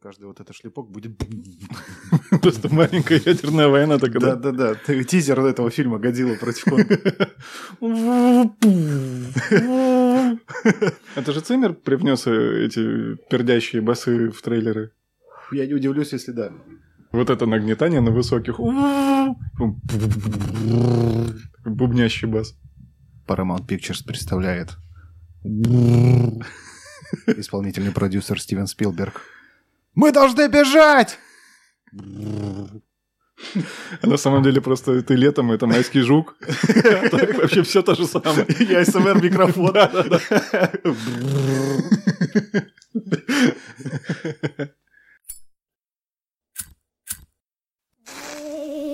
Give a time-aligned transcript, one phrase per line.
[0.00, 1.18] Каждый вот этот шлепок будет...
[2.40, 4.20] Просто маленькая ядерная война такая.
[4.20, 7.00] Да-да-да, тизер этого фильма «Годзилла против Конга».
[11.16, 14.92] Это же Циммер привнес э, эти пердящие басы в трейлеры.
[15.50, 16.52] Я не удивлюсь, если да.
[17.10, 18.60] Вот это нагнетание на высоких.
[21.64, 22.54] Бубнящий бас.
[23.26, 24.76] Paramount Pictures представляет
[27.26, 29.22] исполнительный продюсер Стивен Спилберг.
[29.98, 31.18] Мы должны бежать!
[34.00, 36.36] А на самом деле просто ты летом, это майский жук.
[37.38, 38.46] Вообще все то же самое.
[38.60, 39.74] Я СМР микрофон.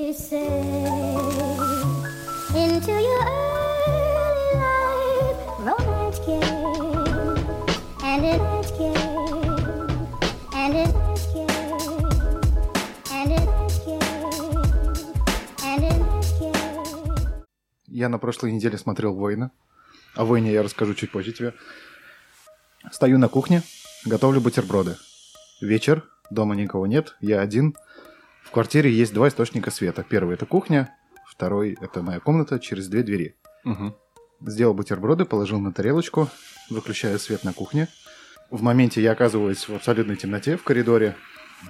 [0.07, 0.94] Into
[17.95, 19.53] Я на прошлой неделе смотрел «Войны».
[20.17, 21.55] О «Войне» я расскажу чуть позже тебе.
[22.91, 23.63] Стою на кухне,
[24.05, 24.97] готовлю бутерброды.
[25.61, 27.77] Вечер, дома никого нет, я один.
[28.43, 30.03] В квартире есть два источника света.
[30.03, 30.93] Первый– это кухня,
[31.25, 33.37] второй– это моя комната через две двери.
[33.63, 33.95] Мгм.
[34.41, 36.29] Сделал бутерброды, положил на тарелочку,
[36.71, 37.87] выключаю свет на кухне.
[38.51, 41.15] В моменте я оказываюсь в абсолютной темноте в коридоре,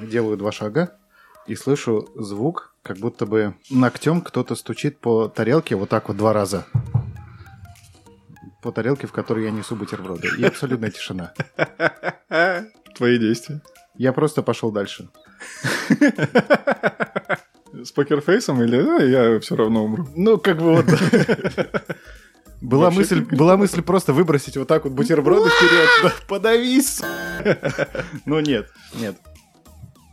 [0.01, 0.99] делаю два шага
[1.47, 6.33] и слышу звук, как будто бы ногтем кто-то стучит по тарелке вот так вот два
[6.33, 6.67] раза.
[8.63, 10.29] По тарелке, в которой я несу бутерброды.
[10.39, 11.35] И абсолютная тишина.
[12.97, 13.61] Твои действия.
[13.97, 15.09] Я просто пошел дальше.
[17.73, 20.09] С покерфейсом или «А, я все равно умру?
[20.17, 20.87] Ну, как бы вот...
[22.61, 25.89] Была Вообще мысль, была мысль просто выбросить вот так вот бутерброды вперед.
[26.03, 27.03] Да, Подавись!
[28.25, 29.17] Но нет, нет.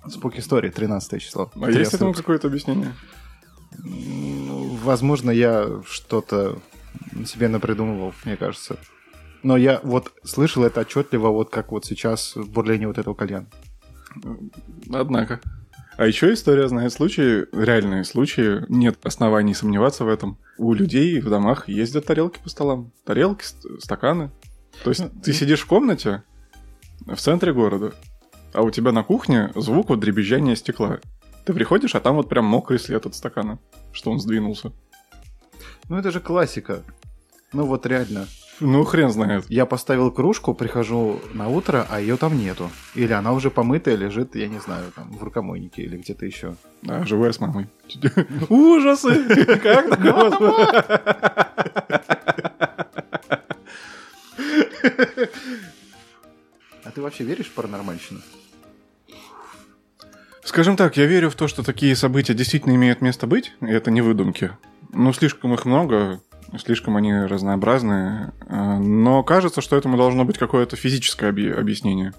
[0.09, 1.52] Спук истории, 13 число.
[1.61, 2.94] А есть этому какое-то объяснение?
[3.83, 6.59] Ну, Возможно, я что-то
[7.26, 8.77] себе напридумывал, мне кажется.
[9.43, 13.48] Но я вот слышал это отчетливо, вот как вот сейчас в бурлении вот этого кальяна.
[14.92, 15.39] Однако.
[15.98, 20.37] А еще история знает случаи, реальные случаи, нет оснований сомневаться в этом.
[20.58, 22.92] У людей в домах ездят тарелки по столам.
[23.05, 24.31] Тарелки, ст- стаканы.
[24.83, 26.23] То есть ты сидишь в комнате
[27.05, 27.93] в центре города,
[28.54, 31.00] а у тебя на кухне звук вот дребезжания стекла.
[31.45, 33.60] Ты приходишь, а там вот прям мокрый след от стакана,
[33.92, 34.72] что он сдвинулся.
[35.89, 36.84] Ну, это же классика.
[37.54, 38.28] Ну, вот реально.
[38.60, 39.45] Ну, хрен знает.
[39.50, 42.70] Я поставил кружку, прихожу на утро, а ее там нету.
[42.94, 46.56] Или она уже помытая лежит, я не знаю, там, в рукомойнике или где-то еще.
[46.83, 47.68] Да, живая с мамой.
[48.50, 49.26] Ужасы!
[49.64, 50.86] Как такое?
[56.83, 58.20] А ты вообще веришь в паранормальщину?
[60.43, 63.91] Скажем так, я верю в то, что такие события действительно имеют место быть, и это
[63.91, 64.52] не выдумки.
[64.91, 66.19] Ну, слишком их много,
[66.57, 72.13] слишком они разнообразные, э, но кажется, что этому должно быть какое-то физическое объ- объяснение.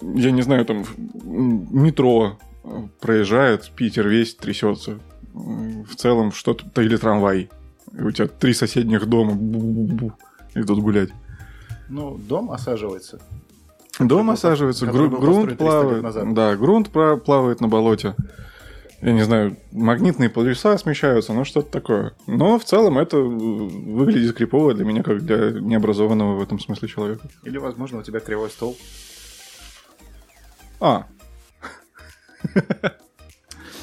[0.00, 0.84] Я не знаю, там
[1.24, 2.68] метро э,
[3.00, 4.98] проезжает, Питер весь трясется.
[5.34, 7.48] В целом что-то, или трамвай.
[7.96, 10.12] И у тебя три соседних дома бу-бу-бу,
[10.54, 11.10] идут гулять.
[11.88, 13.20] Ну, дом осаживается.
[13.98, 16.34] Дом осаживается, гру- грунт построен 300 лет плавает.
[16.34, 18.14] Да, грунт плавает на болоте.
[19.00, 22.14] Я не знаю, магнитные полюса смещаются, ну что-то такое.
[22.26, 27.28] Но в целом это выглядит крипово для меня, как для необразованного в этом смысле человека.
[27.44, 28.76] Или, возможно, у тебя кривой стол.
[30.80, 31.06] А,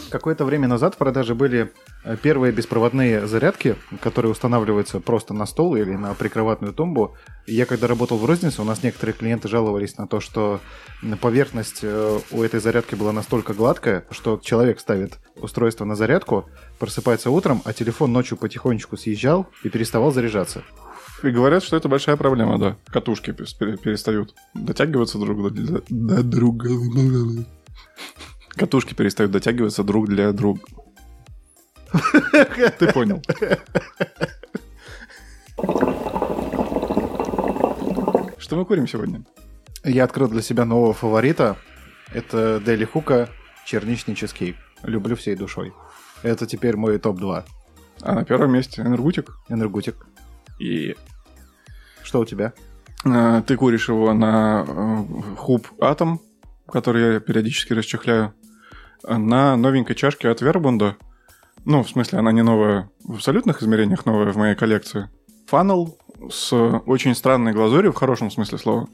[0.10, 1.72] Какое-то время назад в продаже были
[2.22, 7.16] первые беспроводные зарядки, которые устанавливаются просто на стол или на прикроватную тумбу.
[7.48, 10.60] Я когда работал в рознице, у нас некоторые клиенты жаловались на то, что
[11.22, 16.50] поверхность э, у этой зарядки была настолько гладкая, что человек ставит устройство на зарядку,
[16.80, 20.64] просыпается утром, а телефон ночью потихонечку съезжал и переставал заряжаться.
[21.24, 22.78] и говорят, что это большая проблема, да.
[22.88, 26.70] Катушки перестают дотягиваться друг до, до друга.
[28.50, 30.62] Катушки перестают дотягиваться друг для друга.
[32.80, 33.22] Ты понял.
[38.38, 39.24] Что мы курим сегодня?
[39.84, 41.58] Я открыл для себя нового фаворита.
[42.14, 43.30] Это Дели Хука
[43.66, 44.56] черничный чизкейк.
[44.84, 45.74] Люблю всей душой.
[46.24, 47.44] Это теперь мой топ-2.
[48.02, 49.38] А на первом месте энергутик.
[49.50, 50.06] Энергутик.
[50.60, 50.96] И
[52.04, 52.54] Что у тебя?
[53.06, 56.22] э, ты куришь его на э, хуб Атом,
[56.68, 58.34] который я периодически расчехляю,
[59.08, 60.98] э, на новенькой чашке от Вербунда.
[61.66, 65.10] Ну, в смысле, она не новая в абсолютных измерениях, новая в моей коллекции.
[65.48, 65.98] Фанел
[66.30, 68.88] с очень странной глазурью, в хорошем смысле слова.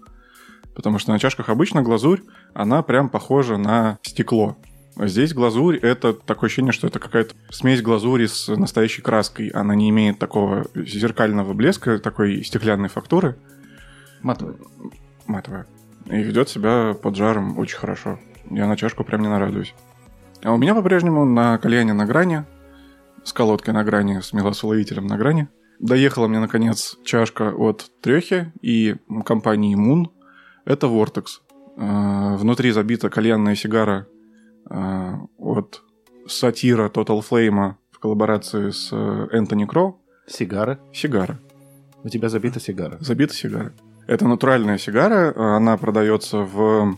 [0.73, 2.21] Потому что на чашках обычно глазурь,
[2.53, 4.57] она прям похожа на стекло.
[4.95, 9.47] А Здесь глазурь— это такое ощущение, что это какая-то смесь глазури с настоящей краской.
[9.49, 13.37] Она не имеет такого зеркального блеска, такой стеклянной фактуры,
[14.21, 14.55] Матовый.
[15.27, 15.65] матовая.
[16.05, 18.19] И ведет себя под жаром очень хорошо.
[18.49, 19.73] Я на чашку прям не нарадуюсь.
[20.43, 22.43] А у меня по-прежнему на кальяне на грани,
[23.23, 25.47] с колодкой на грани, с мелосуловителем на грани.
[25.79, 28.95] Доехала мне, наконец, чашка от Трехи и
[29.25, 30.09] компании Moon.
[30.65, 31.25] Это Vortex.
[31.77, 34.07] Э, Внутри забита кальянная сигара
[34.69, 35.81] э, от
[36.27, 38.93] сатира Total Flame в коллаборации с
[39.31, 39.99] Энтони Кроу.
[40.27, 40.79] Сигары.
[40.93, 41.39] Сигара.
[42.03, 42.97] У тебя забита сигара.
[42.99, 43.73] Забита сигара.
[44.07, 45.33] Это натуральная сигара.
[45.35, 46.95] Она продается в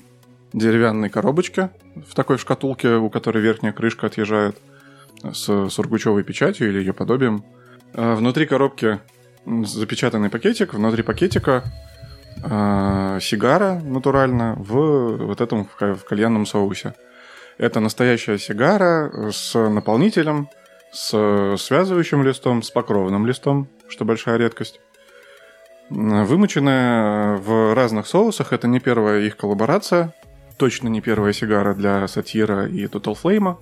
[0.54, 4.58] деревянной коробочке, в такой шкатулке, у которой верхняя крышка отъезжает
[5.22, 7.44] с сургучевой печатью или ее подобием.
[7.94, 9.00] А Внутри коробки
[9.46, 11.64] запечатанный пакетик, внутри пакетика
[12.44, 16.94] а, сигара натурально в вот этом в ка- в кальянном соусе.
[17.58, 20.50] Это настоящая сигара с наполнителем,
[20.92, 24.80] с связывающим листом, с покровным листом, что большая редкость.
[25.90, 30.14] Вымоченная в разных соусах, это не первая их коллаборация,
[30.58, 33.58] точно не первая сигара для Сатира и Total Flame.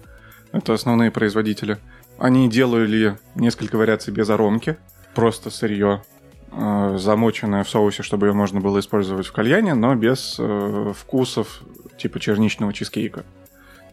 [0.51, 1.77] Это основные производители.
[2.17, 4.77] Они делали несколько вариаций без аромки,
[5.15, 6.03] просто сырье,
[6.51, 11.61] э, замоченное в соусе, чтобы ее можно было использовать в кальяне, но без э, вкусов
[11.97, 13.23] типа черничного чизкейка.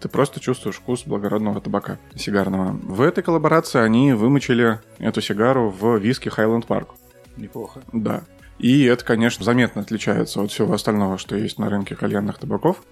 [0.00, 2.72] Ты просто чувствуешь вкус благородного табака сигарного.
[2.82, 6.88] В этой коллаборации они вымочили эту сигару в виски Highland Park.
[7.36, 7.82] Неплохо.
[7.92, 8.22] Да.
[8.58, 12.82] И это, конечно, заметно отличается от всего остального, что есть на рынке кальянных табаков.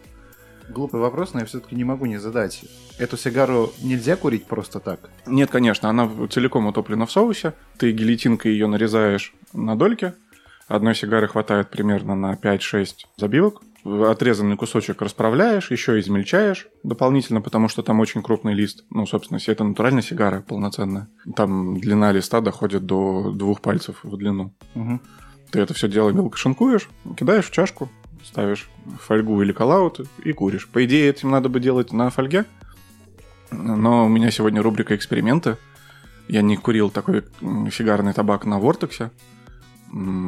[0.68, 2.64] Глупый вопрос, но я все-таки не могу не задать.
[2.98, 5.10] Эту сигару нельзя курить просто так?
[5.26, 7.54] Нет, конечно, она целиком утоплена в соусе.
[7.78, 10.14] Ты гильотинкой ее нарезаешь на дольки.
[10.68, 13.62] Одной сигары хватает примерно на 5-6 забивок.
[13.84, 18.84] Отрезанный кусочек расправляешь, еще измельчаешь дополнительно, потому что там очень крупный лист.
[18.90, 21.08] Ну, собственно, если это натуральная сигара полноценная.
[21.36, 24.52] Там длина листа доходит до двух пальцев в длину.
[24.74, 25.00] Угу.
[25.52, 27.88] Ты это все дело мелко шинкуешь, кидаешь в чашку,
[28.24, 28.68] ставишь
[29.00, 30.68] фольгу или коллаут и куришь.
[30.68, 32.44] По идее, этим надо бы делать на фольге.
[33.50, 35.56] Но у меня сегодня рубрика «Эксперименты».
[36.28, 39.10] Я не курил такой м, сигарный табак на Вортексе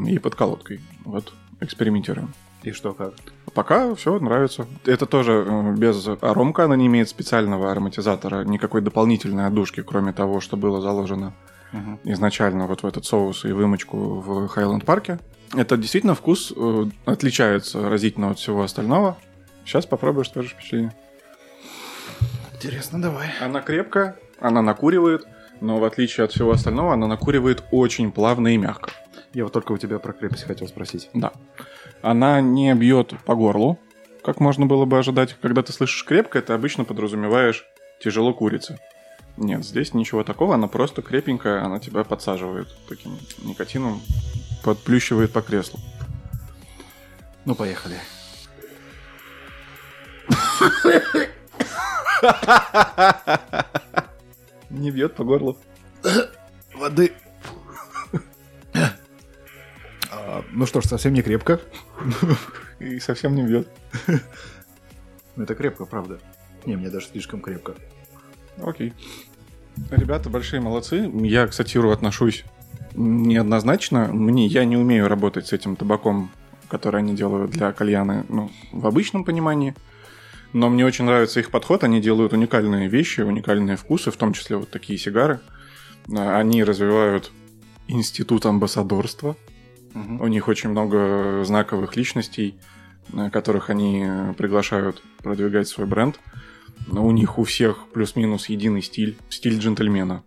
[0.06, 0.80] и под колодкой.
[1.04, 2.32] Вот, экспериментируем.
[2.62, 3.14] И что как?
[3.54, 4.66] Пока все нравится.
[4.84, 10.40] Это тоже э, без аромка, она не имеет специального ароматизатора, никакой дополнительной отдушки, кроме того,
[10.40, 11.34] что было заложено
[11.72, 11.98] Мгм.
[12.04, 15.18] изначально вот в этот соус и вымочку в Хайленд парке.
[15.54, 19.16] Это действительно вкус э, отличается разительно от всего остального.
[19.64, 20.94] Сейчас попробуешь, скажешь впечатление.
[22.54, 23.28] Интересно, давай.
[23.40, 25.26] Она крепкая, она накуривает,
[25.60, 28.90] но в отличие от всего остального, она накуривает очень плавно и мягко.
[29.32, 31.10] Я вот только у тебя про крепость хотел спросить.
[31.14, 31.32] Да.
[32.02, 33.78] Она не бьет по горлу,
[34.22, 35.36] как можно было бы ожидать.
[35.40, 37.64] Когда ты слышишь крепко, ты обычно подразумеваешь
[38.02, 38.78] тяжело курица.
[39.36, 44.02] Нет, здесь ничего такого, она просто крепенькая, она тебя подсаживает таким никотином,
[44.68, 45.80] подплющивает по креслу.
[47.46, 47.96] Ну, поехали.
[54.68, 55.58] Не бьет по горлу.
[56.74, 57.14] Воды.
[60.10, 61.58] А, ну что ж, совсем не крепко.
[62.78, 63.68] И совсем не бьет.
[65.36, 66.18] Ну, это крепко, правда.
[66.66, 67.74] Не, мне даже слишком крепко.
[68.62, 68.92] Окей.
[69.90, 71.10] Ребята большие молодцы.
[71.22, 72.44] Я к сатиру отношусь
[72.94, 74.08] неоднозначно.
[74.12, 76.30] Мне, я не умею работать с этим табаком,
[76.68, 79.74] который они делают для кальяна, ну, в обычном понимании.
[80.52, 81.84] Но мне очень нравится их подход.
[81.84, 85.40] Они делают уникальные вещи, уникальные вкусы, в том числе вот такие сигары.
[86.14, 87.30] А, Они развивают
[87.86, 89.36] институт амбассадорства.
[89.94, 90.20] Мгм.
[90.20, 92.58] У них очень много знаковых личностей,
[93.12, 96.18] э, которых они э, приглашают продвигать свой бренд.
[96.86, 100.22] Но У них у всех плюс-минус единый стиль, стиль джентльмена.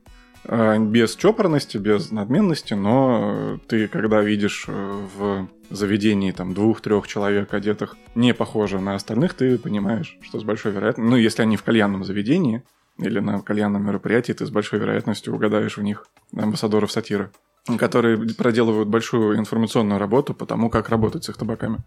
[0.46, 7.08] Э, Без чопорности, без надменности, но э, ты, когда видишь э, в заведении там двух-трех
[7.08, 11.10] человек одетых не похоже на остальных, ты понимаешь, что с большой вероятностью...
[11.10, 12.64] Ну, если они в кальянном заведении
[12.98, 17.32] или на кальянном мероприятии, ты с большой вероятностью угадаешь в них амбассадоров сатиры
[17.78, 21.78] которые проделывают большую информационную работу по тому, как работать с их табаками.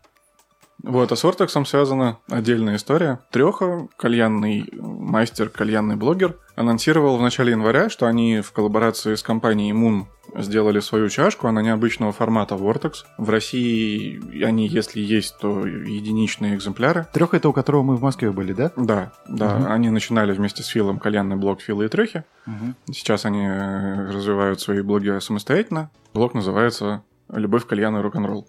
[0.82, 3.20] Вот, а с Ортексом связана отдельная история.
[3.30, 9.72] Треха, кальянный мастер, кальянный блогер, анонсировал в начале января, что они в коллаборации с компанией
[9.72, 10.04] Moon
[10.36, 13.04] сделали свою чашку, она необычного формата Vortex.
[13.18, 17.06] В России они, если есть, то единичные экземпляры.
[17.12, 18.72] Трех это у которого мы в Москве были, да?
[18.76, 19.72] Да, да, Мгм.
[19.72, 22.24] они начинали вместе с Филом кальянный блог Фила и Трехи.
[22.46, 22.92] Угу.
[22.92, 25.90] Сейчас они развивают свои блоги самостоятельно.
[26.14, 27.02] Блог называется
[27.32, 28.48] «Любовь, кальян и рок-н-ролл».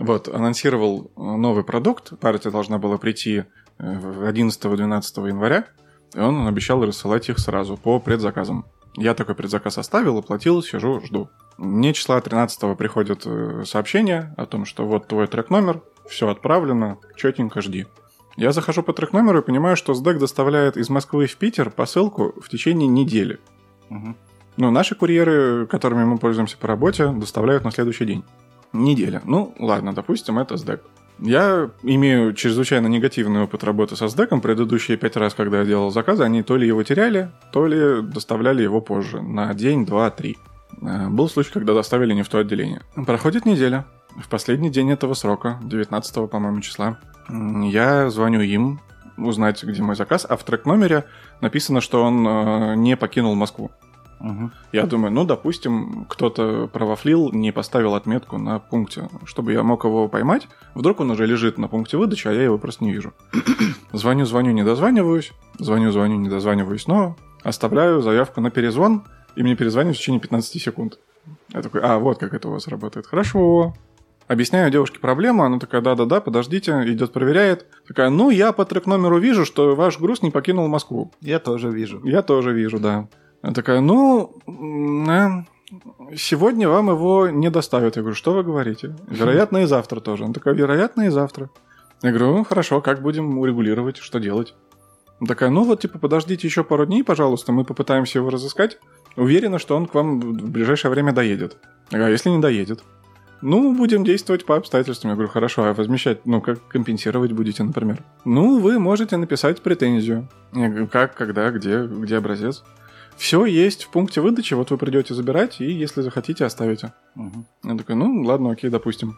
[0.00, 2.18] Вот, анонсировал э, новый продукт.
[2.18, 3.44] Партия должна была прийти
[3.78, 5.66] э, в 11-12 января.
[6.14, 8.64] И он обещал рассылать их сразу по предзаказам.
[8.96, 11.28] Я такой предзаказ оставил, оплатил, сижу, жду.
[11.58, 17.60] Мне числа 13 приходит э, сообщение о том, что вот твой трек-номер, все отправлено, четенько
[17.60, 17.86] жди.
[18.38, 22.48] Я захожу по трек-номеру и понимаю, что СДЭК доставляет из Москвы в Питер посылку в
[22.48, 23.38] течение недели.
[23.90, 24.16] Мгм.
[24.56, 28.24] Ну, наши курьеры, которыми мы пользуемся по работе, доставляют на следующий день.
[28.72, 29.22] Неделя.
[29.24, 30.80] Ну, ладно, допустим, это SDEC.
[31.18, 34.40] Я имею чрезвычайно негативный опыт работы со SDEC.
[34.40, 38.62] Предыдущие пять раз, когда я делал заказы, они то ли его теряли, то ли доставляли
[38.62, 40.38] его позже, на день, два, три.
[40.80, 42.82] Э, Был случай, когда доставили не в то отделение.
[43.06, 43.84] Проходит неделя.
[44.16, 46.98] В последний день этого срока, 19 по-моему, числа,
[47.28, 48.80] я звоню им
[49.16, 51.04] узнать, где мой заказ, а в трек-номере
[51.40, 53.70] написано, что он э, не покинул Москву.
[54.20, 54.52] Мгм.
[54.72, 60.08] Я думаю, ну, допустим, кто-то провафлил, не поставил отметку на пункте, чтобы я мог его
[60.08, 60.46] поймать.
[60.74, 63.12] Вдруг он уже лежит на пункте выдачи, а я его просто не вижу.
[63.92, 65.32] звоню, звоню, не дозваниваюсь.
[65.58, 67.16] Звоню, звоню, не дозваниваюсь снова.
[67.42, 69.04] Оставляю заявку на перезвон,
[69.36, 70.98] и мне перезвонят в течение 15 секунд.
[71.52, 73.06] Я такой, а, вот как это у вас работает.
[73.06, 73.74] Хорошо.
[74.28, 77.66] Объясняю девушке проблему, она такая, да-да-да, подождите, идет, проверяет.
[77.88, 81.10] Такая, ну, я по трек-номеру вижу, что ваш груз не покинул Москву.
[81.20, 82.00] Я тоже вижу.
[82.04, 83.08] Я тоже вижу, да.
[83.42, 85.44] Она такая, ну, э,
[86.16, 87.96] сегодня вам его не доставят.
[87.96, 88.96] Я говорю, что вы говорите?
[89.08, 90.24] Вероятно, и завтра тоже.
[90.24, 91.50] Она такая, вероятно, и завтра.
[92.02, 94.54] Я говорю, ну, хорошо, как будем урегулировать, что делать?
[95.20, 98.78] Она такая, ну вот, типа, подождите еще пару дней, пожалуйста, мы попытаемся его разыскать.
[99.16, 101.58] Уверена, что он к вам в ближайшее время доедет.
[101.90, 102.82] Я говорю, а если не доедет?
[103.42, 105.10] Ну, будем действовать по обстоятельствам.
[105.10, 108.02] Я говорю, хорошо, а возмещать, ну, как компенсировать будете, например?
[108.24, 110.28] Ну, вы можете написать претензию.
[110.52, 112.62] Я говорю, как, когда, где, где образец?
[113.20, 116.94] Все есть в пункте выдачи, вот вы придете забирать, и если захотите, оставите.
[117.14, 117.44] Мгм.
[117.64, 119.14] Я такой, ну, ладно, окей, допустим.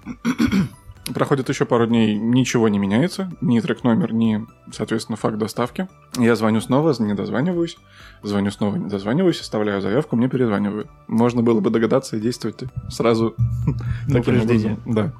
[1.15, 5.87] Проходит еще пару дней, ничего не меняется, ни трек-номер, ни, соответственно, факт доставки.
[6.19, 7.79] Я звоню снова, не дозваниваюсь,
[8.25, 10.89] звоню снова, не дозваниваюсь, оставляю заявку, мне перезванивают.
[11.07, 13.37] Можно было бы догадаться и действовать сразу
[14.13, 14.83] таким образом.
[14.85, 15.13] Да.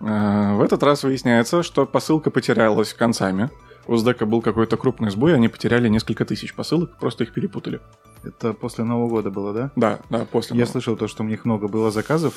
[0.00, 3.50] А, В этот раз выясняется, что посылка потерялась концами.
[3.88, 7.80] У СДЭКа был какой-то крупный сбой, они потеряли несколько тысяч посылок, просто их перепутали.
[8.22, 9.72] Это после Нового года было, да?
[9.76, 10.56] Да, да, после.
[10.56, 10.72] Я Нового.
[10.72, 12.34] слышал то, что у них много было заказов,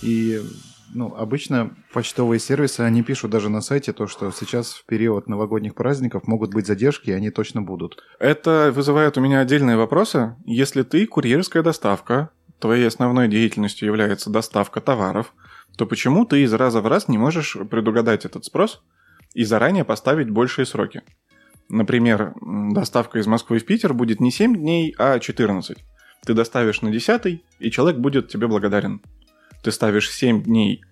[0.00, 0.40] и
[0.94, 5.74] ну, обычно почтовые сервисы, они пишут даже на сайте то, что сейчас в период новогодних
[5.74, 8.02] праздников могут быть задержки, и они точно будут.
[8.18, 10.36] Это вызывает у меня отдельные вопросы.
[10.46, 15.34] Если ты курьерская доставка, твоей основной деятельностью является доставка товаров,
[15.76, 18.82] то почему ты из раза в раз не можешь предугадать этот спрос
[19.36, 21.02] и заранее поставить большие сроки?
[21.68, 25.76] Например, доставка из Москвы в Питер будет не 7 дней, а 14.
[26.24, 29.02] Ты доставишь на 10, и человек будет тебе благодарен.
[29.62, 30.82] Ты ставишь 7 дней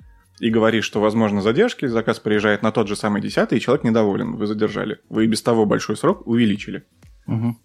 [0.41, 4.37] и говоришь, что возможно задержки, заказ приезжает на тот же самый 10, и человек недоволен,
[4.37, 4.99] вы задержали.
[5.09, 6.85] Вы и без того большой срок увеличили.
[7.27, 7.59] Мгм.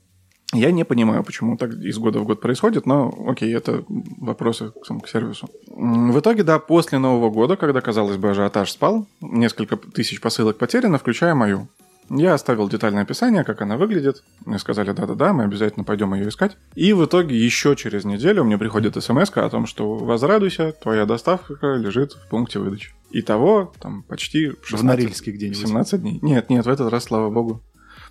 [0.54, 5.02] Я не понимаю, почему так из года в год происходит, но окей, это вопросы к,
[5.02, 5.48] к сервису.
[5.68, 10.98] В итоге, да, после Нового года, когда, казалось бы, ажиотаж спал, несколько тысяч посылок потеряно,
[10.98, 11.68] включая мою.
[12.10, 14.24] Я оставил детальное описание, как она выглядит.
[14.46, 16.58] Мне сказали, да-да-да, мы обязательно пойдем ее искать.
[16.74, 21.76] И в итоге еще через неделю мне приходит смс о том, что возрадуйся, твоя доставка
[21.76, 22.92] лежит в пункте выдачи.
[23.12, 25.60] Итого, там, почти В 16 Норильске где-нибудь.
[25.60, 26.20] 17 дней.
[26.22, 27.62] Нет, нет, в этот раз, слава богу.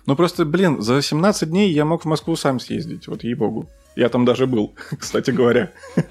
[0.09, 3.69] Ну просто, блин, за 17 дней я мог в Москву сам съездить, вот ей-богу.
[3.95, 5.71] Я там даже был, кстати говоря.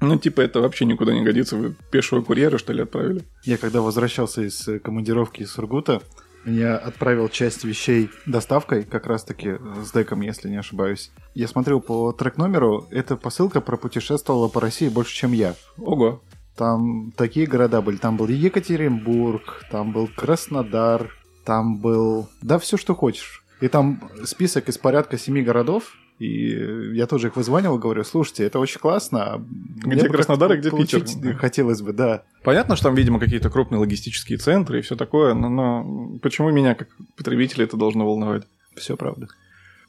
[0.00, 1.56] Ну, типа, это вообще никуда не годится.
[1.56, 3.22] Вы пешего курьера, что ли, отправили?
[3.44, 6.02] Я когда возвращался из э, командировки из Сургута,
[6.44, 11.10] я отправил часть вещей доставкой, как раз-таки с деком, если не ошибаюсь.
[11.34, 15.54] Я смотрел по трек-номеру, эта посылка пропутешествовала по России больше, чем я.
[15.78, 16.22] Ого.
[16.56, 17.96] Там такие города были.
[17.96, 21.10] Там был Екатеринбург, там был Краснодар,
[21.44, 22.28] там был...
[22.42, 23.44] Да, все, что хочешь.
[23.60, 25.96] И там список из порядка семи городов.
[26.18, 29.34] И я тоже их вызванивал, говорю, слушайте, это очень классно.
[29.34, 29.42] а
[29.84, 31.04] Где Краснодар и где Питер?»
[31.36, 32.22] Хотелось бы, да.
[32.44, 36.76] Понятно, что там, видимо, какие-то крупные логистические центры и все такое, но, но почему меня,
[36.76, 38.44] как потребителя, это должно волновать?
[38.76, 39.26] Все правда.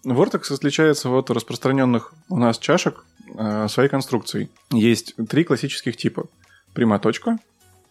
[0.03, 3.05] Vortex отличается от распространенных у нас чашек
[3.37, 4.49] э, своей конструкцией.
[4.71, 6.25] Есть три классических типа.
[6.73, 7.37] Прямоточка,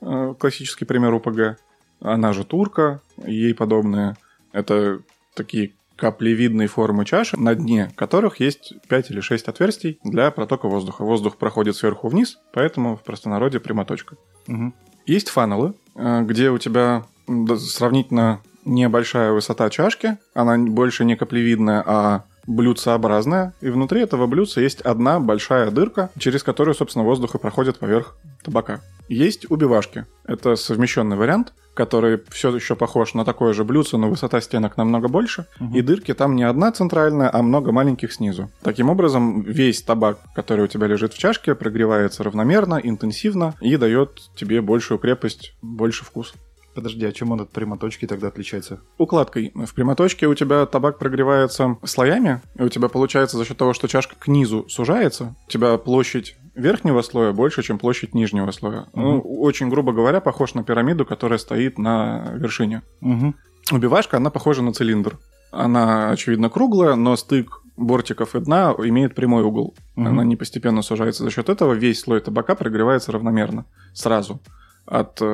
[0.00, 1.58] э, классический пример УПГ,
[2.04, 4.16] она же турка, и ей подобные.
[4.52, 5.00] Это
[5.34, 11.02] такие каплевидные формы чаши, на дне которых есть 5 или 6 отверстий для протока воздуха.
[11.02, 14.16] Воздух проходит сверху вниз, поэтому в простонародье прямоточка.
[14.46, 14.74] Мгм.
[15.06, 22.24] Есть фанелы, э, где у тебя сравнительно небольшая высота чашки, она больше не каплевидная, а
[22.46, 27.78] блюдцеобразное, и внутри этого блюдца есть одна большая дырка, через которую, собственно, воздух и проходит
[27.78, 28.80] поверх табака.
[29.08, 30.06] Есть убивашки.
[30.24, 35.08] Это совмещенный вариант, который все еще похож на такое же блюдце, но высота стенок намного
[35.08, 35.46] больше.
[35.74, 38.50] И дырки там не одна центральная, а много маленьких снизу.
[38.62, 44.22] Таким образом, весь табак, который у тебя лежит в чашке, прогревается равномерно, интенсивно и дает
[44.36, 46.34] тебе большую крепость, больше вкус.
[46.74, 48.80] Подожди, а чем он от прямоточки тогда отличается?
[48.98, 49.52] Укладкой.
[49.54, 53.86] В прямоточке у тебя табак прогревается слоями, и у тебя получается за счет того, что
[53.86, 58.86] чашка к низу сужается, у тебя площадь верхнего слоя больше, чем площадь нижнего слоя.
[58.94, 62.82] Ну, очень грубо говоря, похож на пирамиду, которая стоит на вершине.
[63.00, 63.34] Угу.
[63.72, 65.18] Убивашка, она похожа на цилиндр.
[65.50, 69.74] Она, очевидно, круглая, но стык бортиков и дна имеет прямой угол.
[69.96, 70.08] Мгм.
[70.08, 71.24] Она не постепенно сужается.
[71.24, 74.40] За счет этого весь слой табака прогревается равномерно, сразу.
[74.86, 75.24] От э,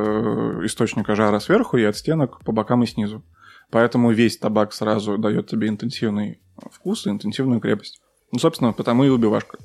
[0.64, 3.24] источника жара сверху и от стенок по бокам и снизу.
[3.70, 6.40] Поэтому весь табак сразу дает тебе интенсивный
[6.72, 8.00] вкус и интенсивную крепость.
[8.32, 9.58] Ну, собственно, потому и убивашка.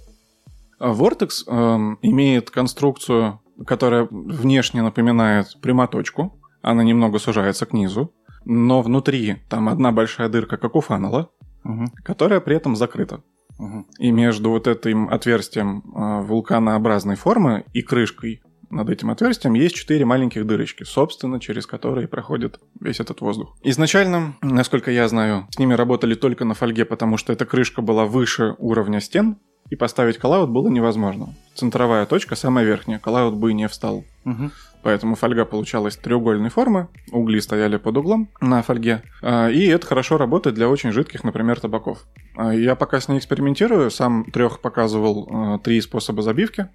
[0.79, 6.39] А Vortex эм, имеет конструкцию, которая внешне напоминает прямоточку.
[6.61, 8.13] Она немного сужается к низу.
[8.43, 11.29] Но внутри там одна большая дырка, как у фанела,
[11.65, 11.85] Угу.
[12.03, 13.23] которая при этом закрыта.
[13.57, 13.87] Угу.
[13.97, 20.05] И между вот этим отверстием э, вулканообразной формы и крышкой над этим отверстием есть четыре
[20.05, 23.55] маленьких дырочки, собственно, через которые проходит весь этот воздух.
[23.63, 28.05] Изначально, насколько я знаю, с ними работали только на фольге, потому что эта крышка была
[28.05, 29.37] выше уровня стен,
[29.69, 31.33] и поставить коллаут было невозможно.
[31.55, 34.03] Центровая точка самая верхняя, коллаут бы не встал.
[34.23, 34.51] Угу.
[34.85, 40.19] Поэтому фольга получалась треугольной формы, угли стояли под углом на фольге, а, и это хорошо
[40.19, 42.05] работает для очень жидких, например, табаков.
[42.35, 46.69] А, Я пока с ней экспериментирую, сам трех показывал а, три способа забивки.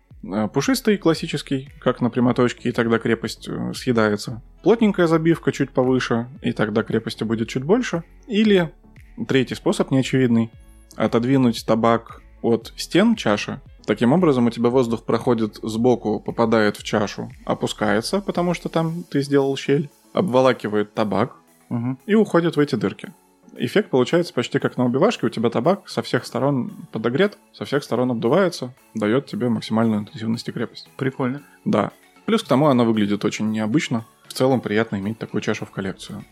[0.53, 4.43] Пушистый, классический, как на прямоточке, и тогда крепость э, съедается.
[4.65, 8.03] Плотненькая забивка чуть повыше, и тогда крепости будет чуть больше.
[8.27, 8.73] Или
[9.29, 10.51] третий способ, неочевидный,
[10.97, 13.61] отодвинуть табак от стен чаши,
[13.91, 19.21] Таким образом, у тебя воздух проходит сбоку, попадает в чашу, опускается, потому что там ты
[19.21, 21.35] сделал щель, обволакивает табак
[21.71, 21.99] Угу.
[22.07, 23.13] и уходит в эти дырки.
[23.57, 25.27] Эффект получается почти как на убивашке.
[25.27, 30.49] У тебя табак со всех сторон подогрет, со всех сторон обдувается, дает тебе максимальную интенсивность
[30.49, 30.89] и крепость.
[30.97, 31.43] Прикольно.
[31.65, 31.91] Да.
[32.27, 34.07] Плюс к тому она выглядит очень необычно.
[34.29, 36.25] В целом приятно иметь такую чашу в коллекцию.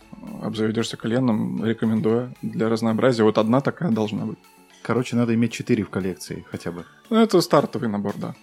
[0.43, 2.35] Обзаведешься коленом, рекомендую.
[2.41, 4.39] Для разнообразия вот одна такая должна быть.
[4.83, 6.85] Короче, надо иметь 4 в коллекции хотя бы.
[7.11, 8.35] Ну, это стартовый набор, да.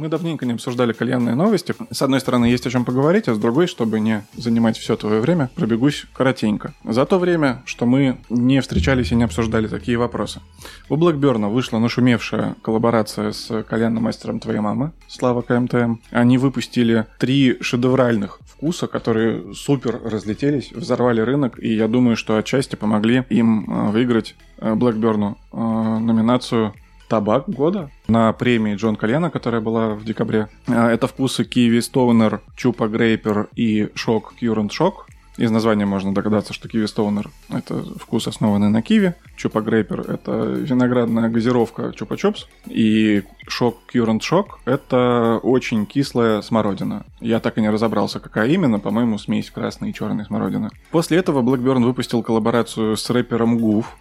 [0.00, 1.74] Мы давненько не обсуждали кальянные новости.
[1.90, 5.20] С одной стороны, есть о чем поговорить, а с другой, чтобы не занимать все твое
[5.20, 6.72] время, пробегусь коротенько.
[6.84, 10.40] За то время, что мы не встречались и не обсуждали такие вопросы.
[10.88, 15.96] У Блэкберна вышла нашумевшая коллаборация с кальянным мастером твоей мамы, Слава КМТМ.
[16.12, 22.74] Они выпустили три шедевральных вкуса, которые супер разлетелись, взорвали рынок, и я думаю, что отчасти
[22.74, 26.72] помогли им э, выиграть э, Блэкберну э, номинацию
[27.10, 30.48] табак года на премии Джон Кальяна, которая была в декабре.
[30.68, 35.08] А, Это вкусы Киви Стоунер, Чупа Грейпер и Шок Кьюрент Шок.
[35.36, 39.14] Из названия можно догадаться, что Киви Стоунер– это вкус, основанный на киви.
[39.36, 42.46] Чупа Грейпер– это виноградная газировка Чупа Чопс.
[42.66, 47.06] И Шок Кьюрент Шок– это очень кислая смородина.
[47.20, 48.78] Я так и не разобрался, какая именно.
[48.78, 50.70] По-моему, смесь красной и черной смородины.
[50.90, 53.96] После этого Blackburn выпустил коллаборацию с рэпером Гуф.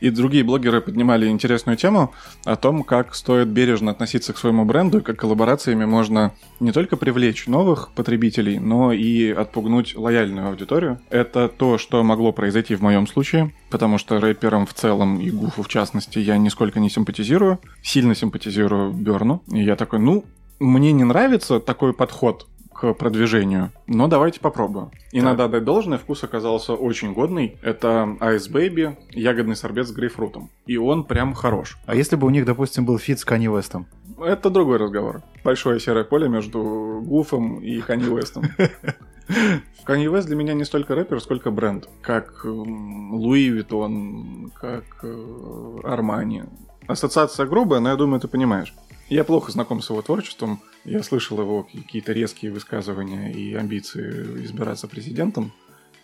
[0.00, 2.12] И другие блогеры поднимали интересную тему
[2.44, 6.96] о том, как стоит бережно относиться к своему бренду и как коллаборациями можно не только
[6.96, 11.00] привлечь новых потребителей, но и отпугнуть лояльную аудиторию.
[11.10, 15.62] Это то, что могло произойти в моем случае, потому что рэперам в целом и Гуфу
[15.62, 19.42] в частности я нисколько не симпатизирую, сильно симпатизирую Берну.
[19.52, 20.24] И я такой, ну,
[20.58, 22.46] мне не нравится такой подход
[22.82, 24.90] к продвижению, но давайте попробуем.
[25.12, 25.24] И Так.
[25.24, 27.56] надо отдать должное, вкус оказался очень годный.
[27.62, 30.50] Это Ice Baby, ягодный сорбет с грейпфрутом.
[30.66, 31.78] И он прям хорош.
[31.86, 33.86] А если бы у них, допустим, был фит с Канье Вестом?
[34.20, 35.22] Это другой разговор.
[35.44, 38.44] Большое серое поле между Гуфом и Канье Уэстом.
[39.84, 41.88] Канье Уэст для меня не столько рэпер, сколько бренд.
[42.00, 46.44] Как эм, Louis Vuitton, как э, Армани.
[46.88, 48.74] Ассоциация грубая, но я думаю, ты понимаешь.
[49.08, 50.60] Я плохо знаком с его творчеством.
[50.84, 55.52] Я слышал его какие-то резкие высказывания и амбиции избираться президентом.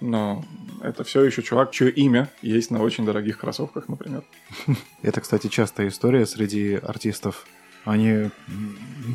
[0.01, 0.45] Но
[0.83, 4.23] это все еще чувак, чье имя есть на очень дорогих кроссовках, например.
[5.03, 7.47] Это, кстати, частая история среди артистов.
[7.85, 8.31] Они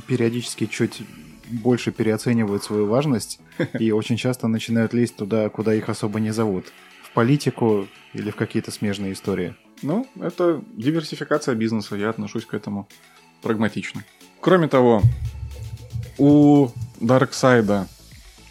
[0.08, 1.04] периодически чуть
[1.48, 3.40] больше переоценивают свою важность
[3.80, 6.66] и очень часто начинают лезть туда, куда их особо не зовут.
[7.04, 9.56] В политику или в какие-то смежные истории.
[9.82, 12.88] Ну, это диверсификация бизнеса, я отношусь к этому
[13.44, 14.04] прагматично.
[14.42, 15.02] Кроме того,
[16.18, 17.88] у Дарксайда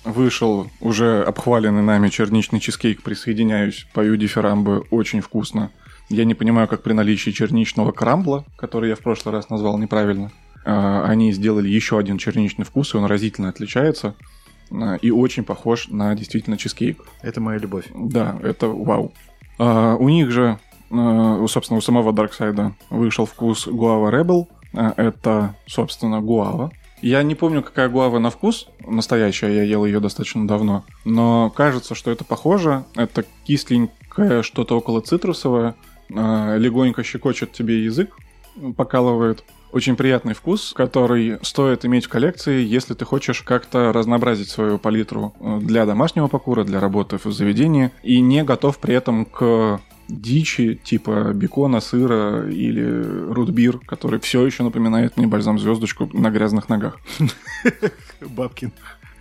[0.04, 3.02] вышел уже обхваленный нами черничный чизкейк.
[3.02, 5.70] Присоединяюсь, пою дифирамбы, очень вкусно.
[6.08, 10.30] Я не понимаю, как при наличии черничного крамбла, который я в прошлый раз назвал неправильно,
[10.64, 14.14] а, они сделали еще один черничный вкус, и он разительно отличается.
[14.70, 17.02] а, И очень похож на действительно чизкейк.
[17.22, 17.86] Это моя любовь.
[17.94, 19.12] Да, это вау.
[19.58, 20.58] А, у них же,
[20.90, 24.46] собственно, у самого Дарксайда вышел вкус Guava Rebel.
[24.74, 26.72] А, это, собственно, гуава.
[27.00, 30.84] Я не помню, какая гуава на вкус настоящая, я ел ее достаточно давно.
[31.04, 32.84] Но кажется, что это похоже.
[32.94, 35.74] Это кисленькое, что-то около цитрусовое.
[36.14, 38.16] а, Легонько щекочет тебе язык,
[38.76, 39.44] покалывает.
[39.72, 45.34] Очень приятный вкус, который стоит иметь в коллекции, если ты хочешь как-то разнообразить свою палитру
[45.40, 50.80] э, для домашнего покура, для работы в заведении, и не готов при этом к дичи
[50.82, 56.98] типа бекона, сыра или рутбир, который все еще напоминает мне бальзам звездочку на грязных ногах.
[58.20, 58.72] Бабкин.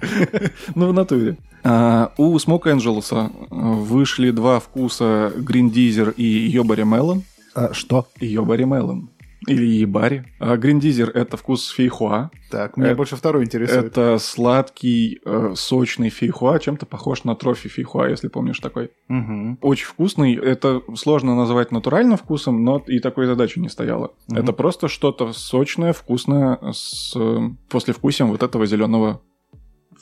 [0.76, 1.38] Ну, в натуре.
[1.64, 7.24] А, у Smoke Angel's вышли два вкуса Green Deezer и Йобари Мелон.
[7.54, 8.08] А, что?
[8.20, 9.10] Йобари Мелон.
[9.48, 10.26] Или Ебари.
[10.40, 12.30] А Deezer— это вкус фейхуа.
[12.52, 13.86] Так, меня Это- больше второй интересует.
[13.86, 18.92] Это сладкий, э, сочный фейхуа, чем-то похож на трофи фейхуа, если помнишь такой.
[19.08, 19.58] Мгм.
[19.62, 20.36] Очень вкусный.
[20.36, 24.12] Это сложно назвать натуральным вкусом, но и такой задачи не стояло.
[24.28, 24.38] Мгм.
[24.44, 29.22] Это просто что-то сочное, вкусное, с э, послевкусием вот этого зеленого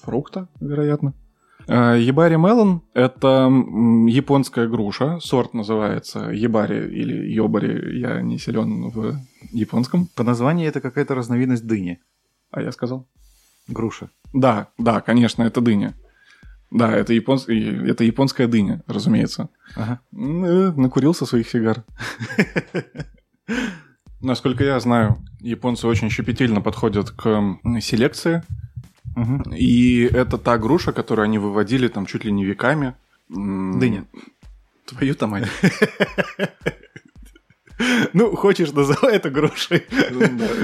[0.02, 1.14] фрукта, вероятно.
[1.70, 3.48] Э, Ебари Мелон– это
[4.08, 9.16] японская груша, сорт называется Ебари или Йобари, я не силен в
[9.52, 12.00] японском, По названию это какая-то разновидность дыни.
[12.50, 13.08] а я сказал?
[13.68, 14.10] Груша.
[14.34, 15.94] Да, да, конечно, это дыня.
[16.72, 17.48] Да, это, японс...
[17.48, 19.50] это японская дыня, разумеется.
[19.76, 20.00] Ага.
[20.12, 21.84] Э, Накурился своих сигар.
[24.22, 28.44] Насколько я знаю, японцы очень щепетильно подходят к селекции.
[29.16, 29.54] Мгм.
[29.54, 32.96] И это та груша, которую они выводили там чуть ли не веками.
[33.30, 34.06] Дыня.
[34.86, 35.48] Твою-то мать.
[38.14, 39.84] Ну, хочешь, называй это грушей.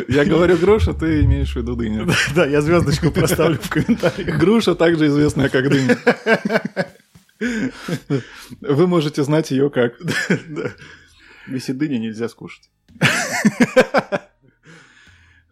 [0.10, 2.06] Я говорю груша, ты имеешь в виду дыня.
[2.36, 4.38] Да, я звездочку проставлю в комментариях.
[4.38, 5.98] Груша также известная как дыня.
[8.60, 9.94] Вы можете знать ее как.
[11.48, 12.70] Если дыни нельзя скушать.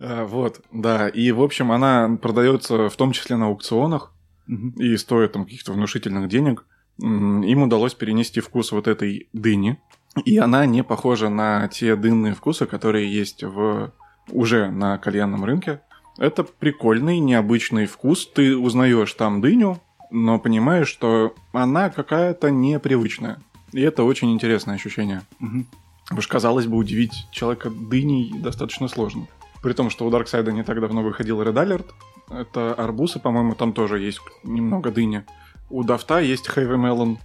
[0.04, 1.08] А, Вот, да.
[1.08, 4.12] И, в общем, она продается в том числе на аукционах
[4.48, 6.66] и стоит там каких-то внушительных денег.
[7.00, 9.80] Им удалось перенести вкус вот этой дыни.
[10.26, 13.92] И она не похожа на те дынные вкусы, которые есть в
[14.30, 15.82] уже на кальянном рынке.
[16.18, 18.28] Это прикольный, необычный вкус.
[18.28, 19.80] Ты узнаешь там дыню,
[20.12, 23.40] но понимаешь, что она какая-то непривычная.
[23.72, 25.24] И это очень интересное ощущение.
[25.40, 25.66] Мгм.
[26.04, 29.28] Потому что, казалось бы, удивить человека дыней достаточно сложно.
[29.64, 31.86] При том, что у Дарксайда не так давно выходил Red Alert.
[32.30, 35.26] Это арбуз, и, по-моему, там тоже есть немного дыни.
[35.70, 37.18] У Дафта есть Heavy Melon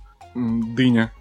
[0.75, 1.13] дыня,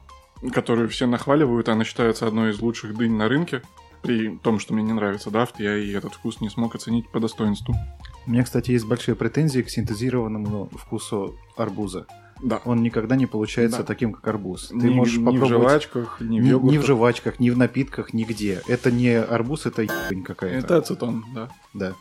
[0.54, 3.64] которую все нахваливают, она считается одной из лучших дынь на рынке.
[4.04, 7.20] При том, что мне не нравится Дафт, я и этот вкус не смог оценить по
[7.20, 7.74] достоинству.
[8.28, 12.06] У меня, кстати, есть большие претензии к синтезированному вкусу арбуза.
[12.42, 12.62] Да.
[12.66, 13.84] Он никогда не получается Да.
[13.86, 14.68] таким, как арбуз.
[14.70, 15.50] Ты Ни, можешь ни в попробовать...
[15.84, 16.72] жвачках, ни в йогуртах.
[16.72, 18.62] ни в жвачках, ни в напитках, нигде.
[18.68, 20.58] Это не арбуз, это ебань какая-то.
[20.58, 21.50] Это ацетон, да.
[21.74, 21.94] Да.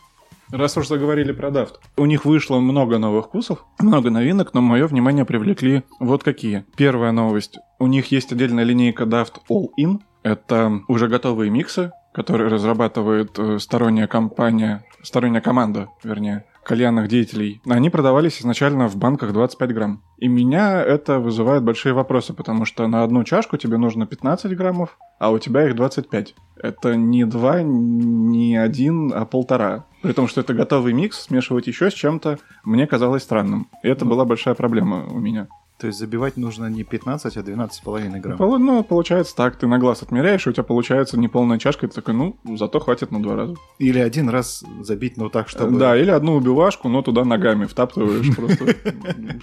[0.51, 1.79] Раз уж заговорили про Дафт.
[1.97, 6.63] У них вышло много новых вкусов, много новинок, но мое внимание привлекли вот какие.
[6.77, 7.57] Первая новость.
[7.79, 9.99] У них есть отдельная линейка Daft All In.
[10.23, 17.61] Это уже готовые миксы, которые разрабатывает э, сторонняя компания, сторонняя команда, вернее, кальянных деятелей.
[17.65, 20.03] Они продавались изначально в банках 25 грамм.
[20.17, 24.97] И меня это вызывает большие вопросы, потому что на одну чашку тебе нужно 15 граммов,
[25.17, 26.35] а у тебя их 25.
[26.61, 29.85] Это не два, не один, а полтора.
[30.01, 33.69] При том, что это готовый микс, смешивать еще с чем-то, мне казалось странным.
[33.81, 35.47] И это была большая проблема у меня.
[35.79, 38.37] То есть забивать нужно не 15, а 12,5 грамм.
[38.39, 41.89] Полу- Ну, получается так, ты на глаз отмеряешь, и у тебя получается неполная чашка, и
[41.89, 43.55] ты такой, ну, зато хватит на два раза.
[43.77, 45.77] Или один раз забить, но так, чтобы...
[45.77, 48.75] Да, или одну убивашку, но туда ногами втаптываешь просто,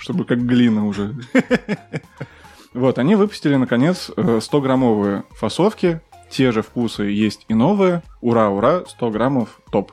[0.00, 1.14] чтобы как глина уже.
[2.74, 6.00] Вот, они выпустили, наконец, 100-граммовые фасовки.
[6.28, 8.02] Те же вкусы есть и новые.
[8.20, 9.92] Ура, ура, 100 граммов топ.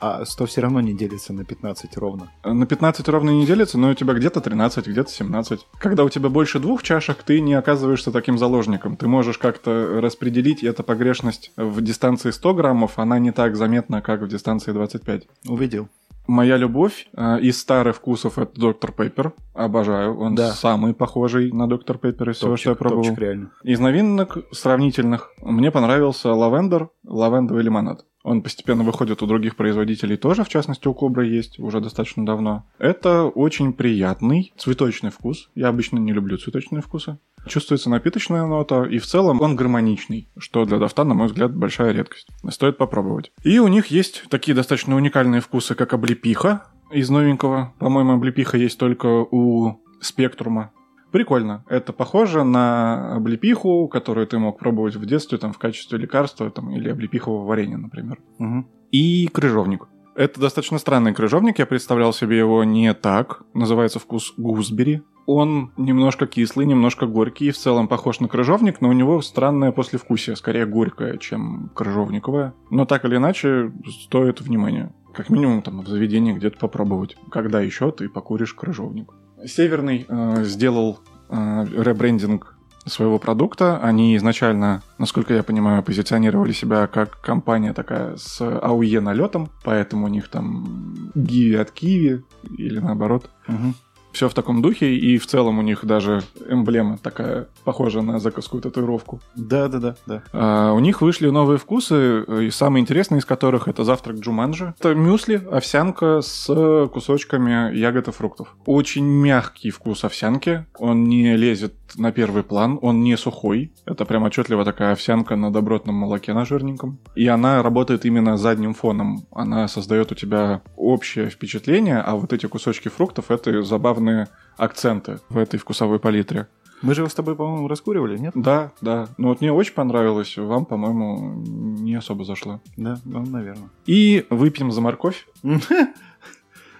[0.00, 2.30] А 100 все равно не делится на 15 ровно.
[2.44, 5.66] На 15 ровно не делится, но у тебя где-то 13, где-то 17.
[5.78, 8.96] Когда у тебя больше двух чашек, ты не оказываешься таким заложником.
[8.96, 14.02] Ты можешь как-то распределить, и эта погрешность в дистанции 100 граммов, она не так заметна,
[14.02, 15.26] как в дистанции 25.
[15.48, 15.88] Увидел.
[16.28, 19.32] Моя любовь э, из старых вкусов это Доктор Пеппер.
[19.54, 20.18] Обожаю.
[20.18, 20.50] Он Да.
[20.52, 23.04] самый похожий на Доктор Пеппер из всего, Топчик, что я пробовал.
[23.04, 23.50] топчик реально.
[23.62, 28.04] Из новинок сравнительных мне понравился лавендер, лавендовый лимонад.
[28.26, 32.66] Он постепенно выходит у других производителей тоже, в частности, у Кобры есть уже достаточно давно.
[32.80, 35.48] Это очень приятный цветочный вкус.
[35.54, 37.20] Я обычно не люблю цветочные вкусы.
[37.46, 41.92] Чувствуется напиточная нота, и в целом он гармоничный, что для дафта, на мой взгляд, большая
[41.92, 42.26] редкость.
[42.50, 43.30] Стоит попробовать.
[43.44, 47.74] И у них есть такие достаточно уникальные вкусы, как облепиха из новенького.
[47.78, 50.72] По-моему, облепиха есть только у Спектрума.
[51.16, 51.64] Прикольно.
[51.66, 56.70] Это похоже на облепиху, которую ты мог пробовать в детстве там, в качестве лекарства там,
[56.72, 58.18] или облепихового варенья, например.
[58.36, 58.68] Мгм.
[58.90, 59.88] И крыжовник.
[60.14, 63.44] Это достаточно странный крыжовник, я представлял себе его не так.
[63.54, 65.04] Называется вкус гузбери.
[65.24, 70.36] Он немножко кислый, немножко горький, в целом похож на крыжовник, но у него странное послевкусие,
[70.36, 72.52] скорее горькое, чем крыжовниковое.
[72.68, 74.94] Но так или иначе, стоит внимания.
[75.14, 77.16] Как минимум там в заведении где-то попробовать.
[77.30, 79.14] Когда еще ты покуришь крыжовник.
[79.46, 82.56] Северный э, сделал э, ребрендинг
[82.86, 83.78] своего продукта.
[83.78, 90.08] Они изначально, насколько я понимаю, позиционировали себя как компания такая с АУЕ налетом, поэтому у
[90.08, 92.24] них там Гиви от Киви
[92.56, 93.28] или наоборот.
[93.48, 93.74] Мгм.
[94.16, 98.62] Все в таком духе, и в целом у них даже эмблема такая, похожая на заковскую
[98.62, 99.20] татуировку.
[99.34, 100.22] Да, да, да, да.
[100.32, 104.72] А, у них вышли новые вкусы, и самый интересный из которых это завтрак Джуманджи.
[104.78, 106.46] Это мюсли, овсянка с
[106.94, 108.56] кусочками ягод и фруктов.
[108.64, 113.72] Очень мягкий вкус овсянки, он не лезет на первый план, он не сухой.
[113.84, 116.98] Это прям отчетливо такая овсянка на добротном молоке на жирненьком.
[117.14, 119.26] И она работает именно задним фоном.
[119.30, 125.38] Она создает у тебя общее впечатление, а вот эти кусочки фруктов это забавные акценты в
[125.38, 126.48] этой вкусовой палитре.
[126.82, 128.32] Мы же его с тобой, по-моему, раскуривали, нет?
[128.34, 129.08] Да, да.
[129.16, 132.60] Ну вот мне очень понравилось, вам, по-моему, не особо зашло.
[132.76, 133.70] Да, ну, наверное.
[133.86, 135.26] И выпьем за морковь.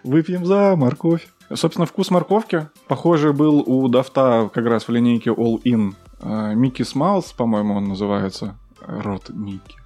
[0.06, 1.26] Выпьем за морковь.
[1.52, 5.94] Собственно, вкус морковки похожий был у Дафта как раз в линейке All In.
[6.20, 8.54] Э, Микки Смаус, по-моему, он называется.
[8.86, 9.76] Рот Микки.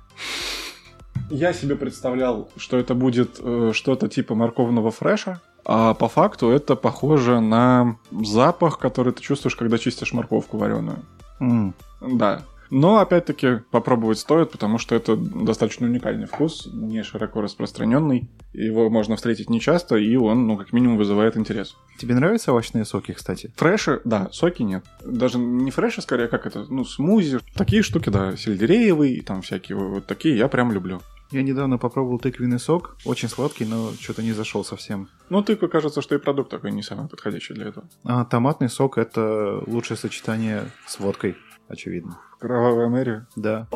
[1.31, 6.77] Я себе представлял, что это будет э, что-то типа морковного фреша, а по факту это
[6.77, 10.99] похоже на запах, который ты чувствуешь, когда чистишь морковку вареную.
[11.41, 11.73] М.
[12.03, 12.43] Да.
[12.71, 18.31] Но, опять-таки, попробовать стоит, потому что это достаточно уникальный вкус, не широко распространенный.
[18.53, 21.77] Его можно встретить нечасто, и он, ну, как минимум, вызывает интерес.
[21.99, 23.53] Тебе нравятся овощные соки, кстати?
[23.57, 24.85] Фреши, да, соки нет.
[25.05, 27.41] Даже не фреши, скорее, как это, ну, смузи.
[27.55, 31.01] Такие штуки, да, сельдереевый, и там всякие вот такие я прям люблю.
[31.31, 32.97] Я недавно попробовал тыквенный сок.
[33.05, 35.09] Очень сладкий, но что-то не зашел совсем.
[35.29, 37.87] Ну, тыква, кажется, что и продукт такой не самый подходящий для этого.
[38.05, 41.37] А томатный сок это лучшее сочетание с водкой,
[41.71, 42.19] очевидно.
[42.39, 43.27] Кровавая Мэри.
[43.37, 43.69] Да.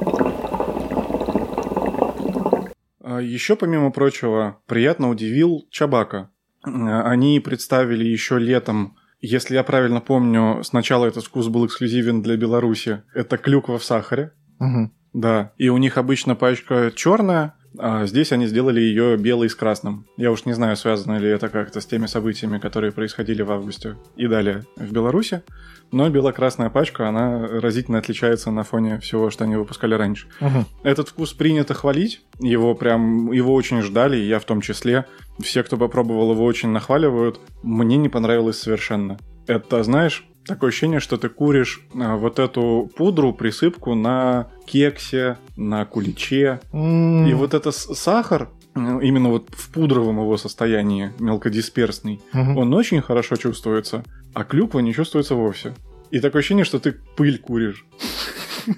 [3.01, 6.31] А Еще, помимо прочего, приятно удивил Чабака.
[6.63, 13.03] Они представили еще летом, если я правильно помню, сначала этот вкус был эксклюзивен для Беларуси.
[13.15, 14.33] Это клюква в сахаре.
[14.59, 14.93] Мгм.
[15.13, 15.53] Да.
[15.57, 20.07] И у них обычно пачка черная, а здесь они сделали ее белой с красным.
[20.17, 23.97] Я уж не знаю, связано ли это как-то с теми событиями, которые происходили в августе
[24.17, 25.43] и далее в Беларуси.
[25.91, 30.27] Но бело-красная пачка, она разительно отличается на фоне всего, что они выпускали раньше.
[30.41, 30.67] Мгм.
[30.83, 35.07] Этот вкус принято хвалить, его прям, его очень ждали, я в том числе.
[35.41, 37.41] Все, кто попробовал его, очень нахваливают.
[37.63, 39.19] Мне не понравилось совершенно.
[39.47, 45.85] Это, знаешь, такое ощущение, что ты куришь а, вот эту пудру, присыпку на кексе, на
[45.85, 46.61] куличе.
[46.73, 47.27] М.
[47.27, 52.57] И вот это сахар, э, именно вот в пудровом его состоянии, мелкодисперсный, Мгм.
[52.59, 54.05] он очень хорошо чувствуется,
[54.35, 55.75] а клюква не чувствуется вовсе.
[56.11, 57.85] И такое ощущение, что ты пыль куришь.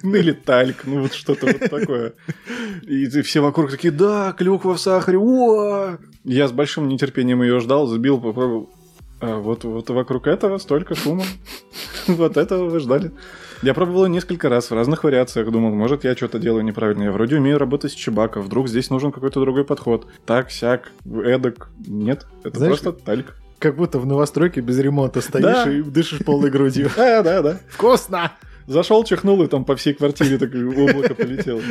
[0.03, 2.13] Ну или тальк, ну вот что-то вот такое.
[2.83, 5.97] И все вокруг такие, да, клюква в сахаре, о!
[6.23, 8.69] Я с большим нетерпением ее ждал, забил, попробовал.
[9.19, 11.23] А вот, вот вокруг этого столько шума.
[12.07, 13.11] Вот этого вы ждали.
[13.63, 15.51] Я пробовал несколько раз в разных вариациях.
[15.51, 17.03] Думал, может, я что-то делаю неправильно.
[17.03, 18.39] Я вроде умею работать с чебака.
[18.39, 20.07] Вдруг здесь нужен какой-то другой подход.
[20.25, 21.69] Так, сяк, эдак.
[21.85, 23.35] Нет, это Знаешь, просто тальк.
[23.59, 25.69] Как будто в новостройке без ремонта стоишь Да.
[25.69, 26.89] и дышишь полной грудью.
[26.95, 27.59] Да, да, да.
[27.69, 28.31] Вкусно!
[28.67, 31.61] Зашел, чихнул, и там по всей квартире так облако полетело.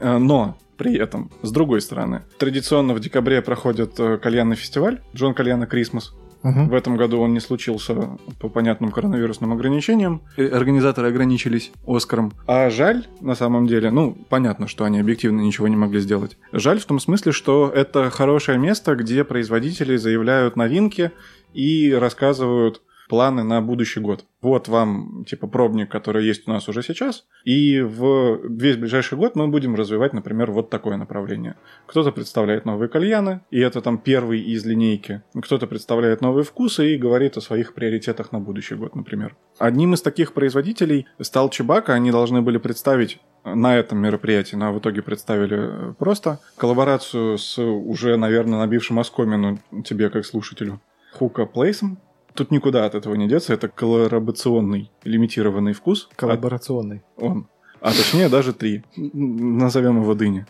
[0.00, 5.32] А, Но при этом, с другой стороны, традиционно в декабре проходит э, кальянный фестиваль Джон
[5.34, 6.12] Кальяна Крисмас.
[6.42, 6.68] Мгм.
[6.68, 10.22] В этом году он не случился по понятным коронавирусным ограничениям.
[10.36, 12.32] Организаторы ограничились Оскаром.
[12.46, 16.36] А жаль, на самом деле, ну, понятно, что они объективно ничего не могли сделать.
[16.52, 21.10] Жаль в том смысле, что это хорошее место, где производители заявляют новинки
[21.52, 24.24] и рассказывают планы на будущий год.
[24.42, 29.36] Вот вам, типа, пробник, который есть у нас уже сейчас, и в весь ближайший год
[29.36, 31.56] мы будем развивать, например, вот такое направление.
[31.86, 35.22] Кто-то представляет новые кальяны, и это там первый из линейки.
[35.40, 39.36] Кто-то представляет новые вкусы и говорит о своих приоритетах на будущий год, например.
[39.58, 41.94] Одним из таких производителей стал Чебака.
[41.94, 48.16] Они должны были представить на этом мероприятии, но в итоге представили просто коллаборацию с уже,
[48.16, 50.80] наверное, набившим оскомину тебе как слушателю
[51.12, 51.98] Хука Плейсом.
[52.36, 56.08] Тут никуда от этого не деться, это коллаборационный лимитированный вкус.
[56.16, 57.02] Коллаборационный.
[57.16, 57.48] Он.
[57.80, 58.84] А точнее даже три.
[58.94, 60.46] Назовем его дыни.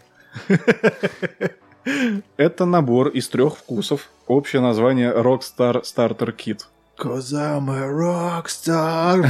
[2.36, 4.10] Это набор из трех вкусов.
[4.26, 6.62] Общее название Rockstar Starter Kit.
[6.98, 9.24] Cause I'm a rockstar.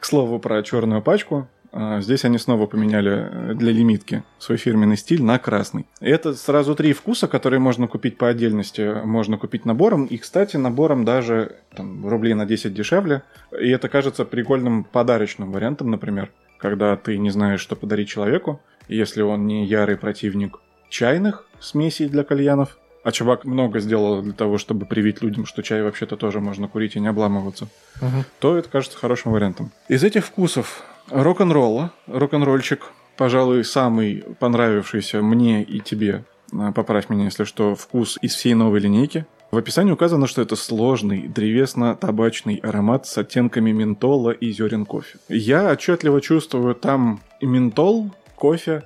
[0.00, 1.48] К слову про черную пачку.
[1.76, 5.86] А, Здесь они снова поменяли э, для лимитки свой фирменный стиль на красный.
[6.00, 10.06] И Это сразу три вкуса, которые можно купить по отдельности, можно купить набором.
[10.06, 13.22] И, кстати, набором даже там, рублей на 10 дешевле.
[13.60, 19.22] И это кажется прикольным подарочным вариантом, например, когда ты не знаешь, что подарить человеку, если
[19.22, 22.78] он не ярый противник чайных смесей для кальянов.
[23.02, 26.96] А чувак много сделал для того, чтобы привить людям, что чай вообще-то тоже можно курить
[26.96, 27.68] и не обламываться
[28.00, 28.24] Мгм.
[28.38, 29.72] то это кажется хорошим вариантом.
[29.88, 37.44] Из этих вкусов рок-н-ролла, рок-н-ролльчик, пожалуй, самый понравившийся мне и тебе, а, поправь меня, если
[37.44, 39.26] что, вкус из всей новой линейки.
[39.50, 45.18] В описании указано, что это сложный древесно-табачный аромат с оттенками ментола и зерен кофе.
[45.28, 48.82] Я отчетливо чувствую там и ментол, кофе,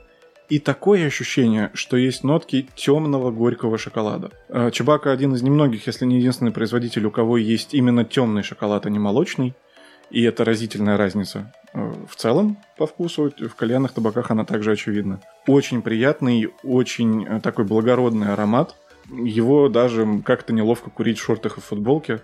[0.48, 4.30] и такое ощущение, что есть нотки темного горького шоколада.
[4.48, 8.86] Э, Чебака один из немногих, если не единственный производитель, у кого есть именно темный шоколад,
[8.86, 9.54] а не молочный.
[10.10, 11.52] И это разительная разница.
[11.74, 15.20] Э, В целом, по вкусу, в кальянных табаках она также очевидна.
[15.46, 18.74] Очень приятный, очень э, такой благородный аромат.
[19.10, 22.20] Его даже как-то неловко курить в шортах и футболке.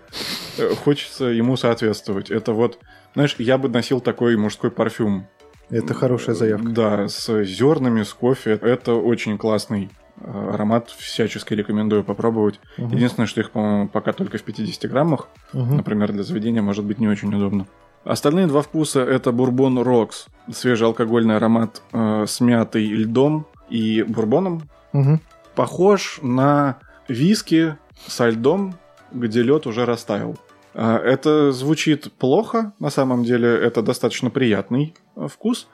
[0.57, 2.31] Э, Хочется ему соответствовать.
[2.31, 2.79] Это вот,
[3.13, 5.27] знаешь, я бы носил такой мужской парфюм
[5.69, 6.69] Это хорошая заявка.
[6.69, 8.59] да, с зернами, с кофе.
[8.61, 9.89] Это очень классный
[10.23, 10.89] аромат.
[10.89, 12.59] Всячески рекомендую попробовать.
[12.77, 12.91] Мгм.
[12.95, 15.27] Единственное, что их, по-моему, пока только в 50 граммах.
[15.53, 15.77] Мгм.
[15.77, 17.67] Например, для заведения может быть не очень удобно.
[18.03, 20.27] Остальные два вкуса это бурбон Рокс.
[20.51, 24.69] Свежий алкогольный аромат э, с мятой, льдом и бурбоном.
[24.93, 25.21] Мгм.
[25.55, 28.75] Похож на виски со льдом,
[29.11, 30.37] где лед уже растаял.
[30.75, 35.67] А, Это звучит плохо, на самом деле это достаточно приятный э, вкус.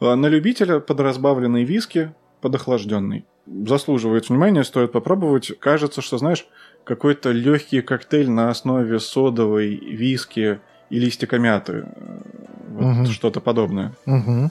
[0.00, 3.24] А На любителя подразбавленный виски, подохлажденный.
[3.66, 5.52] Заслуживает внимания, стоит попробовать.
[5.58, 6.46] Кажется, что, знаешь,
[6.84, 11.84] какой-то легкий коктейль на основе содовой, виски и листика мяты.
[11.86, 12.20] Э,
[12.70, 13.06] Вот Мгм.
[13.06, 13.92] что-то подобное.
[14.06, 14.50] Мгм.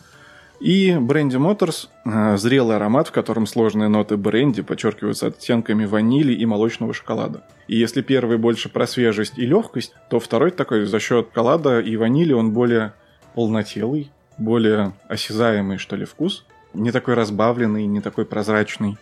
[0.60, 1.90] И Бренди Моторс–
[2.36, 7.44] зрелый аромат, в котором сложные ноты бренди подчеркиваются оттенками ванили и молочного шоколада.
[7.68, 11.96] И если первый больше про свежесть и легкость, то второй такой за счет шоколада и
[11.96, 12.94] ванили он более
[13.36, 16.44] полнотелый, более осязаемый, что ли, вкус.
[16.74, 18.98] Не такой разбавленный, не такой прозрачный.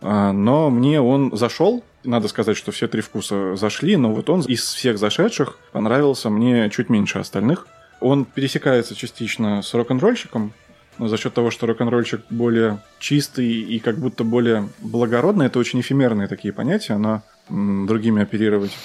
[0.00, 1.84] А, Но мне он зашел.
[2.04, 6.68] Надо сказать, что все три вкуса зашли, но вот он из всех зашедших понравился мне
[6.70, 7.66] чуть меньше остальных.
[8.00, 10.52] Он пересекается частично с рок-н-ролльщиком,
[10.98, 15.80] но за счет того, что рок-н-ролльщик более чистый и как будто более благородный, это очень
[15.80, 18.76] эфемерные такие понятия, но м, другими оперировать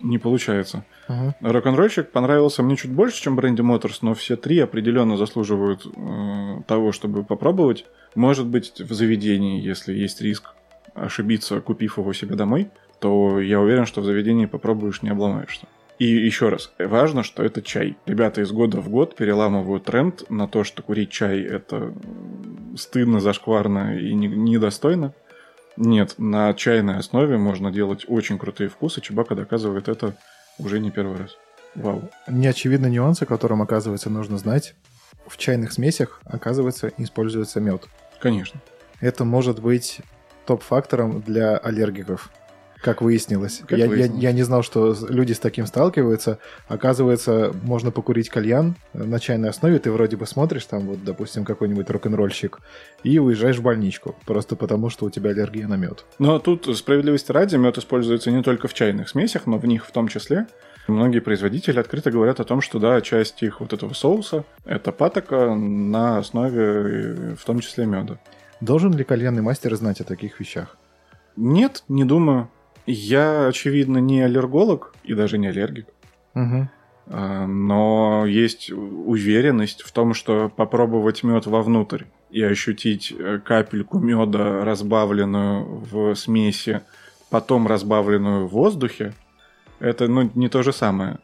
[0.00, 0.84] не получается.
[1.08, 1.34] Мгм.
[1.40, 6.92] Рок-н-ролльщик понравился мне чуть больше, чем Бренди Моторс, но все три определенно заслуживают э, того,
[6.92, 7.86] чтобы попробовать.
[8.14, 10.54] Может быть, в заведении, если есть риск
[10.94, 15.66] ошибиться, купив его себе домой, то я уверен, что в заведении попробуешь, не обломаешься.
[15.98, 17.96] И еще раз, важно, что это чай.
[18.06, 21.92] Ребята из года в год переламывают тренд на то, что курить чай это
[22.76, 25.12] стыдно, зашкварно и не- недостойно.
[25.80, 29.00] Нет, на чайной основе можно делать очень крутые вкусы.
[29.00, 30.16] Чебака доказывает это
[30.58, 31.36] уже не первый раз.
[31.76, 32.10] Вау.
[32.26, 34.74] Неочевидный нюанс, о котором, оказывается, нужно знать.
[35.28, 37.86] В чайных смесях, оказывается, используется мед.
[38.18, 38.60] Конечно.
[39.00, 40.00] Это может быть
[40.46, 42.32] топ-фактором для аллергиков.
[42.82, 43.62] Как выяснилось.
[43.66, 44.22] Как я, я- выяснилось.
[44.22, 46.38] я не знал, что люди с таким сталкиваются.
[46.68, 49.78] Оказывается, можно покурить кальян на чайной основе.
[49.78, 52.60] Ты вроде бы смотришь, там вот, допустим, какой-нибудь рок-н-ролльщик,
[53.02, 54.14] и уезжаешь в больничку.
[54.26, 56.04] Просто потому, что у тебя аллергия на мед.
[56.18, 59.90] Но тут справедливости ради, мед используется не только в чайных смесях, но в них в
[59.90, 60.46] том числе.
[60.86, 65.54] Многие производители открыто говорят о том, что да, часть их вот этого соуса– это патока
[65.54, 68.18] на основе в том числе меда.
[68.60, 70.76] Должен ли кальянный мастер знать о таких вещах?
[71.36, 72.48] Нет, не думаю.
[72.90, 75.86] Я, очевидно, не аллерголог и даже не аллергик.
[77.06, 84.64] А, но есть уверенность в том, что попробовать мед вовнутрь и ощутить э, капельку меда,
[84.64, 86.80] разбавленную в смеси,
[87.28, 89.12] потом разбавленную в воздухе,
[89.80, 91.18] это ну, не то же самое.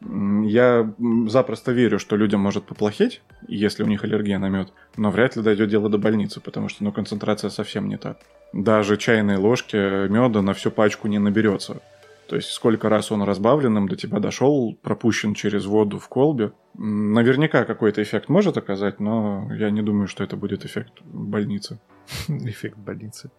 [0.00, 0.92] Я
[1.26, 5.42] запросто верю, что людям может поплохеть, если у них аллергия на мед, но вряд ли
[5.42, 8.16] дойдет дело до больницы, потому что ну, концентрация совсем не та.
[8.52, 9.76] Даже чайной ложки
[10.08, 11.80] меда на всю пачку не наберется.
[12.28, 16.52] То есть сколько раз он разбавленным до тебя дошел, пропущен через воду в колбе.
[16.74, 21.78] Наверняка какой-то эффект может оказать, но я не думаю, что это будет эффект больницы.
[22.28, 23.30] Эффект больницы.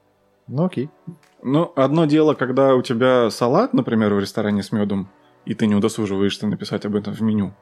[0.47, 0.89] Ну окей.
[1.43, 5.09] Ну, одно дело, когда у тебя салат, например, в ресторане с медом,
[5.47, 7.53] и ты не удосуживаешься написать об этом в меню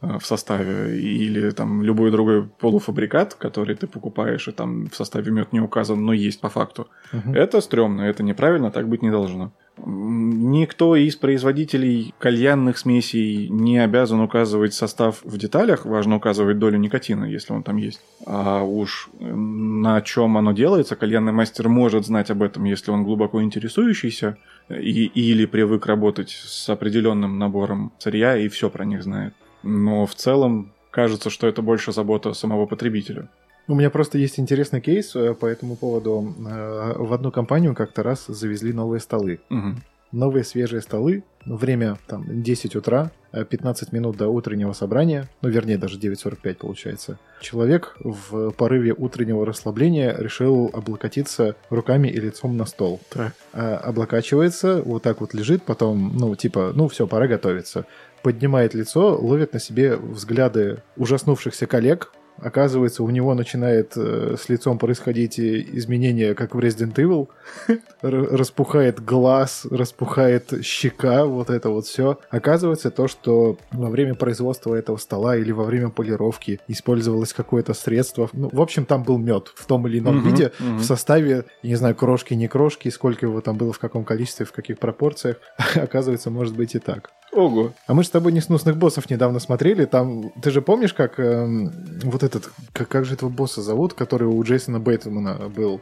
[0.00, 5.32] э, в составе, или там любой другой полуфабрикат, который ты покупаешь, и там в составе
[5.32, 6.86] мед не указан, но есть по факту.
[7.12, 7.34] Мгм.
[7.34, 9.52] Это стрёмно, это неправильно, так быть не должно.
[9.76, 17.24] Никто из производителей кальянных смесей не обязан указывать состав в деталях, важно указывать долю никотина,
[17.24, 18.00] если он там есть.
[18.26, 23.04] А уж э, на чем оно делается, кальянный мастер может знать об этом, если он
[23.04, 24.36] глубоко интересующийся
[24.68, 29.34] и, или привык работать с определенным набором сырья и все про них знает.
[29.62, 33.28] Но в целом кажется, что это больше забота самого потребителя.
[33.70, 36.34] У меня просто есть интересный кейс э, по этому поводу.
[36.44, 39.38] Э, В одну компанию как-то раз завезли новые столы.
[39.48, 39.84] Мгм.
[40.10, 41.22] Новые свежие столы.
[41.46, 45.28] Время там 10 утра, э, 15 минут до утреннего собрания.
[45.40, 47.20] Ну, вернее, даже 9.45 получается.
[47.40, 52.98] Человек в порыве утреннего расслабления решил облокотиться руками и лицом на стол.
[53.08, 53.34] Так.
[53.52, 57.86] А, облокачивается, вот так вот лежит, потом, ну, типа, ну, все, пора готовиться.
[58.24, 62.12] Поднимает лицо, ловит на себе взгляды ужаснувшихся коллег.
[62.42, 67.28] Оказывается, у него начинает э, с лицом происходить э, изменения, как в Resident Evil.
[68.02, 72.18] Распухает глаз, распухает щека, вот это вот все.
[72.30, 78.28] Оказывается, то, что во время производства этого стола или во время полировки использовалось какое-то средство.
[78.32, 81.94] Ну, в общем, там был мед в том или ином виде, в составе, не знаю,
[81.94, 85.36] крошки, не крошки, сколько его там было, в каком количестве, в каких пропорциях.
[85.74, 87.10] Оказывается, может быть и так.
[87.32, 87.72] Ого.
[87.86, 89.84] А мы же с тобой несносных боссов недавно смотрели.
[89.84, 91.72] Там, ты же помнишь, как эм,
[92.02, 95.80] вот этот, как, как же этого босса зовут, который у Джейсона Бейтмана был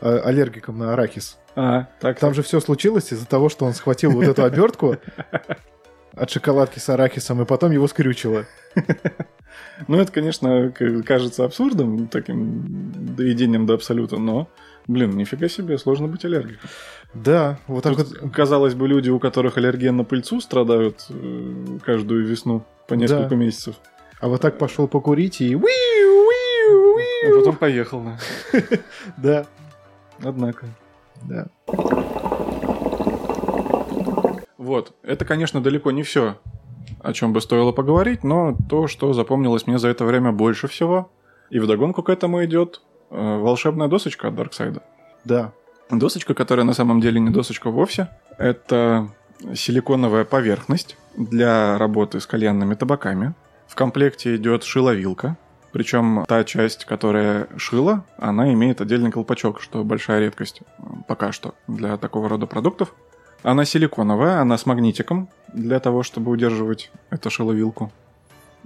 [0.00, 1.38] э, аллергиком на арахис?
[1.54, 4.96] А, так, Там же все случилось из-за того, что он схватил вот эту обертку
[6.14, 8.44] от шоколадки с арахисом, и потом его скрючило.
[9.86, 10.72] Ну, это, конечно,
[11.04, 14.48] кажется абсурдом, таким доведением до абсолюта, но,
[14.86, 16.68] блин, нифига себе, сложно быть аллергиком.
[17.14, 18.32] Да, вот так Тут, вот.
[18.32, 23.36] казалось бы, люди, у которых аллергия на пыльцу, страдают э, каждую весну по несколько Да.
[23.36, 23.76] месяцев.
[24.22, 25.56] А вот так пошел покурить и...
[25.56, 28.18] А потом поехал, да.
[29.16, 29.46] Да,
[30.22, 30.66] Однако.
[31.22, 31.48] да.
[34.56, 36.36] Вот, это, конечно, далеко не все,
[37.00, 41.10] о чем бы стоило поговорить, но то, что запомнилось мне за это время больше всего,
[41.50, 44.84] и вдогонку к этому идет э, волшебная досочка от Дарксайда.
[45.24, 45.52] Да.
[45.90, 48.08] Досочка, которая на самом деле не досочка вовсе,
[48.38, 49.08] это
[49.52, 53.34] силиконовая поверхность для работы с кальянными табаками.
[53.72, 55.38] В комплекте идет шиловилка,
[55.72, 60.60] причем та часть, которая шила, она имеет отдельный колпачок, что большая редкость
[61.08, 62.94] пока что для такого рода продуктов.
[63.42, 67.90] Она силиконовая, она с магнитиком для того, чтобы удерживать эту шиловилку.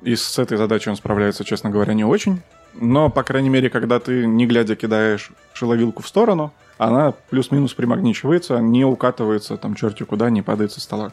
[0.02, 2.42] И с этой задачей он справляется, честно говоря, не очень.
[2.74, 8.59] Но, по крайней мере, когда ты, не глядя, кидаешь шиловилку в сторону, она плюс-минус примагничивается,
[8.59, 11.12] не укатывается там черти куда, не падает со стола.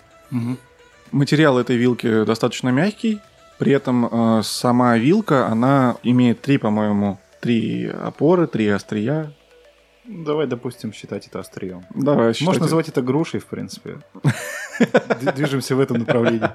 [1.12, 3.22] Материал этой вилки достаточно мягкий,
[3.64, 9.32] при этом э, сама вилка, она имеет три, по-моему, три опоры, три острия.
[10.04, 11.86] Давай, допустим, считать это острием.
[11.96, 12.46] Давай, считайте.
[12.46, 14.00] Можно называть это грушей, в принципе.
[15.34, 16.50] Движемся в этом направлении.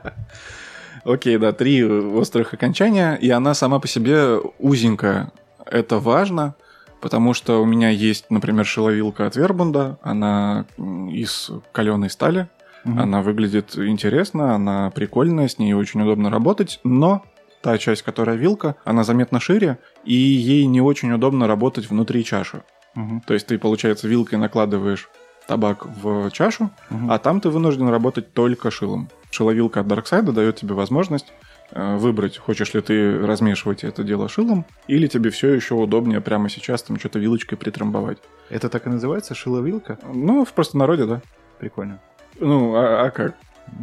[1.04, 5.32] Окей, да, три острых окончания, и она сама по себе узенькая.
[5.64, 6.56] Это важно,
[7.00, 12.48] потому что у меня есть, например, шиловилка от Вербунда, она из каленой стали,
[12.96, 17.24] она выглядит интересно, она прикольная, с ней очень удобно работать, но
[17.60, 22.62] та часть, которая вилка, она заметно шире, и ей не очень удобно работать внутри чаши.
[22.94, 23.20] Мгм.
[23.22, 25.08] То есть ты, получается, вилкой накладываешь
[25.46, 27.10] табак в чашу, Мгм.
[27.10, 29.08] а там ты вынужден работать только шилом.
[29.30, 31.32] Шиловилка от Дарксайда дает тебе возможность
[31.72, 36.48] э, выбрать, хочешь ли ты размешивать это дело шилом, или тебе все еще удобнее прямо
[36.48, 38.18] сейчас там что-то вилочкой притрамбовать.
[38.48, 39.34] Это так и называется?
[39.34, 39.98] Шиловилка?
[40.12, 41.22] Ну, в простонародье, да.
[41.58, 42.00] Прикольно.
[42.38, 43.34] Ну, а, а как?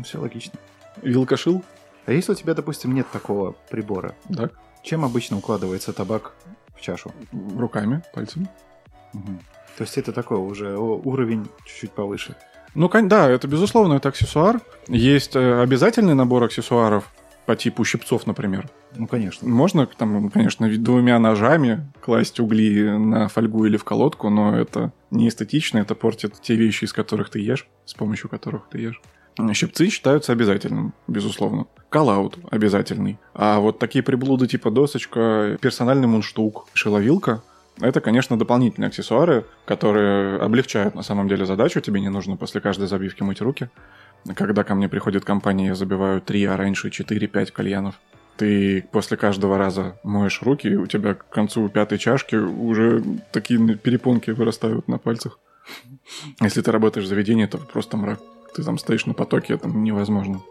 [0.03, 0.59] все логично.
[1.01, 1.63] Вилка шил?
[2.05, 4.53] А если у тебя, допустим, нет такого прибора, Так.
[4.83, 6.33] чем обычно укладывается табак
[6.75, 7.11] в чашу?
[7.57, 8.47] Руками, пальцами.
[9.13, 9.39] Мгм.
[9.77, 12.35] То есть это такой уже уровень чуть-чуть повыше.
[12.75, 14.59] Ну, да, это безусловно, это аксессуар.
[14.87, 17.09] Есть э, обязательный набор аксессуаров
[17.45, 18.69] по типу щипцов, например.
[18.95, 19.47] Ну, конечно.
[19.47, 25.27] Можно, там, конечно, двумя ножами класть угли на фольгу или в колодку, но это не
[25.27, 29.01] эстетично, это портит те вещи, из которых ты ешь, с помощью которых ты ешь.
[29.53, 31.67] Щипцы считаются обязательным, безусловно.
[31.89, 33.19] Коллаут обязательный.
[33.33, 37.43] А вот такие приблуды типа досочка, персональный мундштук, шиловилка
[37.81, 41.81] это, конечно, дополнительные аксессуары, которые облегчают на самом деле задачу.
[41.81, 43.69] Тебе не нужно после каждой забивки мыть руки.
[44.33, 47.95] Когда ко мне приходит компания, я забиваю 3, а раньше 4-5 кальянов.
[48.37, 53.77] Ты после каждого раза моешь руки, и у тебя к концу пятой чашки уже такие
[53.77, 55.39] перепонки вырастают на пальцах.
[56.41, 58.19] Если ты работаешь в заведении, то просто мрак.
[58.55, 60.41] Ты там стоишь на потоке, это невозможно.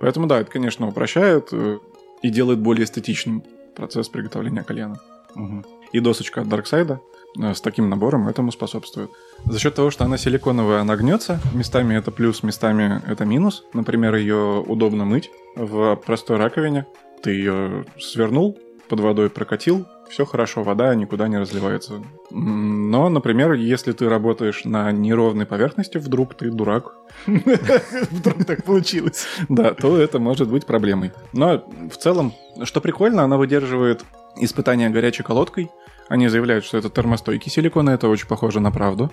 [0.00, 1.78] Поэтому да, это, конечно, упрощает э,
[2.22, 4.98] и делает более эстетичным процесс приготовления кальяна.
[5.34, 5.64] Мгм.
[5.92, 7.00] И досочка от Дарксайда
[7.36, 9.10] с таким набором этому способствует.
[9.44, 11.40] За счет того, что она силиконовая, она гнется.
[11.52, 13.64] Местами это плюс, местами это минус.
[13.72, 16.86] Например, ее удобно мыть в простой раковине.
[17.22, 18.58] Ты ее свернул,
[18.88, 22.02] под водой прокатил, все хорошо, вода никуда не разливается.
[22.30, 26.94] Но, например, если ты работаешь на неровной поверхности, вдруг ты дурак,
[27.26, 29.26] Вдруг так получилось.
[29.48, 31.12] да, то это может быть проблемой.
[31.32, 34.04] Но в целом, что прикольно, она выдерживает
[34.36, 35.70] испытания горячей колодкой.
[36.12, 39.10] Они заявляют, что это термостойкий силикон, и это очень похоже на правду.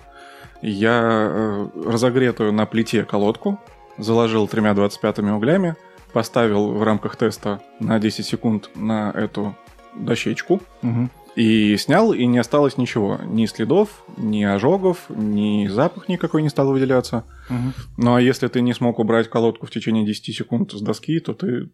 [0.60, 3.58] Я э, разогретую на плите колодку,
[3.96, 5.76] заложил тремя 25 углями,
[6.12, 9.56] поставил в рамках теста на 10 секунд на эту
[9.96, 11.10] дощечку Мгм.
[11.36, 13.18] и снял, и не осталось ничего.
[13.24, 17.24] Ни следов, ни ожогов, ни запах никакой не стал выделяться.
[17.48, 17.72] Мгм.
[17.96, 21.32] Ну а если ты не смог убрать колодку в течение 10 секунд с доски, то
[21.32, 21.70] ты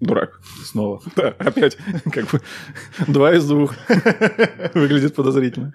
[0.00, 0.40] дурак.
[0.64, 1.00] Снова.
[1.16, 1.76] Да, опять,
[2.12, 2.40] как бы,
[3.06, 3.74] два из двух.
[4.74, 5.72] Выглядит подозрительно.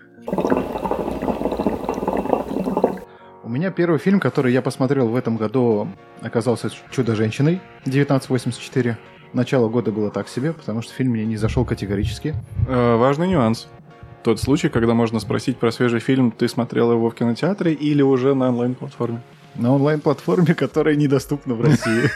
[3.43, 5.89] У меня первый фильм, который я посмотрел в этом году,
[6.21, 8.97] оказался «Чудо-женщиной» 1984.
[9.33, 12.35] Начало года было так себе, потому что фильм мне не зашел категорически.
[12.67, 13.67] Э, Важный нюанс.
[14.23, 18.35] Тот случай, когда можно спросить про свежий фильм, ты смотрел его в кинотеатре или уже
[18.35, 19.21] на онлайн-платформе?
[19.55, 22.09] На онлайн-платформе, которая недоступна в России.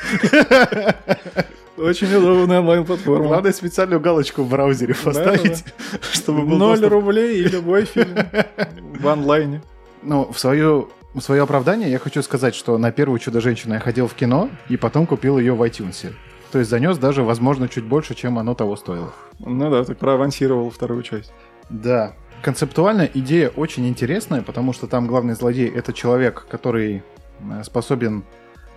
[1.77, 3.27] Очень удобная онлайн-платформа.
[3.27, 5.65] Главное специальную галочку в браузере поставить,
[6.13, 6.91] чтобы был Ноль доступ.
[6.91, 8.15] рублей и любой фильм
[8.99, 9.61] в онлайне.
[10.01, 14.07] Ну, в свое, в свое оправдание я хочу сказать, что на первую «Чудо-женщину» я ходил
[14.07, 16.13] в кино, и потом купил ее в iTunes.
[16.51, 19.13] То есть занес даже, возможно, чуть больше, чем оно того стоило.
[19.39, 21.33] Ну да, так проавансировал вторую часть.
[21.69, 22.13] Да.
[22.41, 27.03] Концептуально идея очень интересная, потому что там главный злодей— это человек, который
[27.39, 28.23] э, способен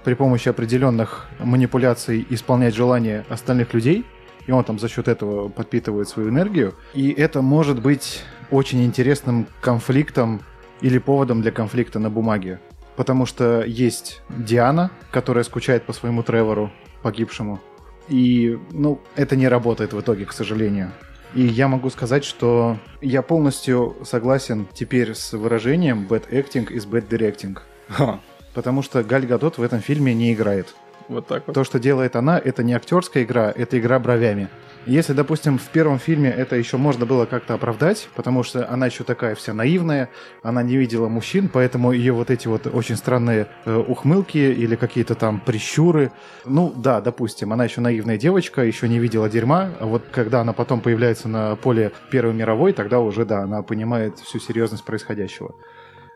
[0.08, 4.06] при помощи определенных манипуляций исполнять желания остальных людей,
[4.46, 6.74] и он там за счет этого подпитывает свою энергию.
[6.94, 10.40] И это может быть очень интересным конфликтом
[10.80, 12.58] или поводом для конфликта на бумаге.
[12.96, 17.60] Потому что есть Диана, которая скучает по своему Тревору, погибшему.
[18.08, 20.90] И, ну, это не работает в итоге, к сожалению.
[21.34, 27.06] И я могу сказать, что я полностью согласен теперь с выражением bad acting is bad
[27.10, 27.58] directing.
[27.88, 28.20] Ха,
[28.54, 30.74] Потому что Галь Гадот в этом фильме не играет.
[31.08, 31.54] вот так вот.
[31.54, 34.48] То, что делает она, это не актерская игра, это игра бровями.
[34.86, 39.04] Если, допустим, в первом фильме это еще можно было как-то оправдать, потому что она еще
[39.04, 40.08] такая вся наивная,
[40.42, 45.14] она не видела мужчин, поэтому ее вот эти вот очень странные э, ухмылки или какие-то
[45.14, 46.10] там прищуры,
[46.46, 50.54] ну да, допустим, она еще наивная девочка, еще не видела дерьма, а вот когда она
[50.54, 55.54] потом появляется на поле Первой мировой, тогда уже, да, она понимает всю серьезность происходящего.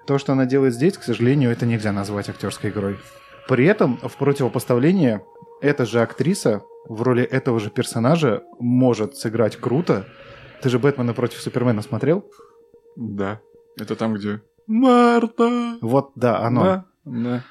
[0.06, 2.98] То, что она делает здесь, к сожалению, это нельзя назвать актерской игрой.
[3.48, 5.20] При этом, в противопоставлении,
[5.60, 10.06] эта же актриса в роли этого же персонажа может сыграть круто.
[10.60, 12.24] Ты же «Бэтмена против Супермена» смотрел?
[12.96, 13.40] Да.
[13.78, 14.42] Это там, где...
[14.66, 15.76] Марта!
[15.80, 16.62] Вот, да, оно.
[16.64, 17.44] Да, да.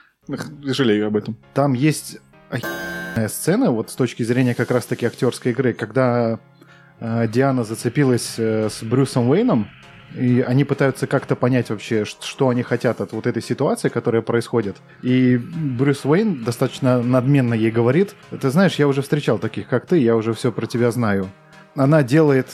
[0.63, 1.37] Жалею об этом.
[1.53, 6.39] Там есть охеренная сцена, вот с точки зрения как раз-таки актерской игры, когда
[6.99, 9.67] э, Диана зацепилась э, с Брюсом Уэйном,
[10.15, 14.77] и они пытаются как-то понять вообще, что они хотят от вот этой ситуации, которая происходит.
[15.01, 19.97] И Брюс Уэйн достаточно надменно ей говорит, ты знаешь, я уже встречал таких, как ты,
[19.97, 21.29] я уже все про тебя знаю.
[21.75, 22.47] Она делает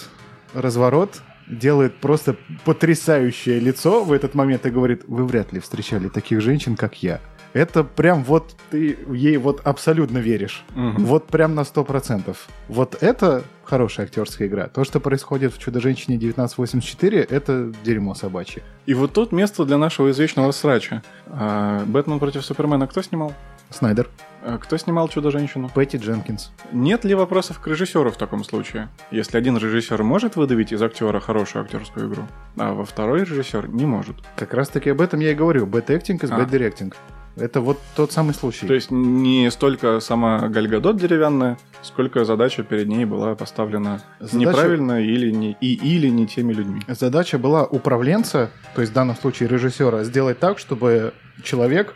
[0.53, 2.36] разворот, делает просто
[2.66, 7.20] потрясающее лицо в этот момент и говорит, вы вряд ли встречали таких женщин, как я.
[7.54, 10.64] Это прям вот ты ей вот абсолютно веришь.
[10.76, 11.06] Мгм.
[11.06, 12.36] Вот прям на 100%.
[12.68, 14.68] Вот это хорошая актерская игра.
[14.68, 18.64] То, что происходит в «Чудо-женщине 1984», это дерьмо собачье.
[18.86, 21.04] И вот тут место для нашего извечного срача.
[21.28, 23.34] А, Бэтмен против Супермена кто снимал?
[23.70, 24.10] Снайдер.
[24.44, 25.70] А Кто снимал Чудо-женщину?
[25.74, 26.52] Пэтти Дженкинс.
[26.72, 28.90] Нет ли вопросов к режиссеру в таком случае?
[29.12, 32.24] Если один режиссер может выдавить из актера хорошую актерскую игру,
[32.58, 34.16] а во второй режиссер не может.
[34.36, 35.66] Как раз-таки об этом я и говорю.
[35.66, 36.46] Bad acting is А.
[36.46, 36.94] directing.
[37.36, 38.66] Это вот тот самый случай.
[38.66, 45.00] То есть не столько сама Гальгадот деревянная, сколько задача перед ней была поставлена Задача- неправильно
[45.04, 46.82] или не, и, или не теми людьми.
[46.88, 51.14] Задача была управленца, то есть в данном случае режиссера, сделать так, чтобы
[51.44, 51.94] человек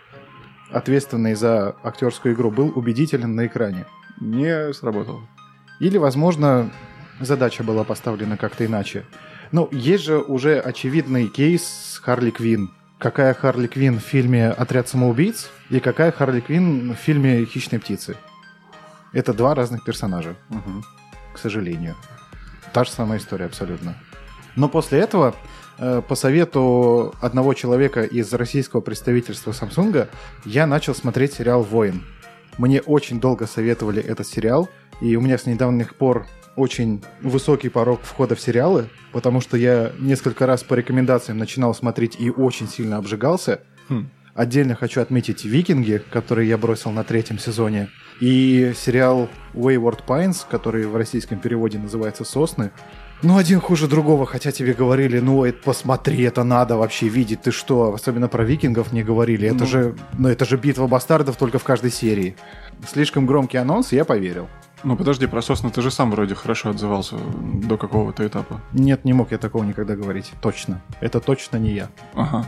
[0.72, 3.86] ответственный за актерскую игру, был убедителен на экране.
[4.20, 5.22] Не сработало.
[5.80, 6.70] Или, возможно,
[7.20, 9.06] задача была поставлена как-то иначе.
[9.52, 12.72] Ну, есть же уже очевидный кейс с Харли Квин.
[13.00, 18.16] Какая Харли Квин в фильме «Отряд самоубийц» и какая Харли Квин в фильме «Хищные птицы».
[19.12, 20.84] Это два разных персонажа, Мгм.
[21.34, 21.96] к сожалению.
[22.74, 23.96] Та же самая история абсолютно.
[24.56, 25.36] Но после этого,
[25.78, 30.08] э, по совету одного человека из российского представительства Samsung,
[30.46, 32.04] я начал смотреть сериал «Воин».
[32.58, 38.02] Мне очень долго советовали этот сериал, и у меня с недавних пор очень высокий порог
[38.04, 42.98] входа в сериалы, потому что я несколько раз по рекомендациям начинал смотреть и очень сильно
[42.98, 43.62] обжигался.
[43.88, 44.10] Хм.
[44.34, 47.90] Отдельно хочу отметить «Викинги», который я бросил на третьем сезоне,
[48.22, 52.72] и сериал «Wayward Pines», который в российском переводе называется «Сосны».
[53.24, 57.52] Ну, один хуже другого, хотя тебе говорили, ну, это посмотри, это надо вообще видеть, ты
[57.52, 57.94] что?
[57.94, 59.66] Особенно про викингов мне говорили, это Ну.
[59.68, 62.36] же, ну, это же битва бастардов только в каждой серии.
[62.88, 64.48] Слишком громкий анонс, я поверил.
[64.84, 67.16] Ну подожди, про сосны ты же сам вроде хорошо отзывался
[67.64, 68.60] до какого-то этапа.
[68.74, 70.32] Нет, не мог я такого никогда говорить.
[70.42, 70.82] Точно.
[71.02, 71.90] Это точно не я.
[72.16, 72.48] Ага.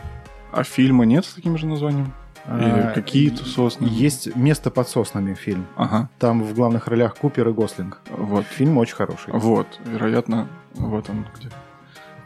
[0.50, 2.12] А фильма нет с таким же названием?
[2.46, 3.86] Или А, какие-то сосны?
[3.86, 5.66] Есть «Место под соснами» фильм.
[5.76, 6.10] Ага.
[6.18, 8.00] Там в главных ролях Купер и Гослинг.
[8.10, 8.44] Вот.
[8.44, 9.32] Фильм очень хороший.
[9.32, 9.80] Вот.
[9.84, 11.48] Вероятно, вот он где.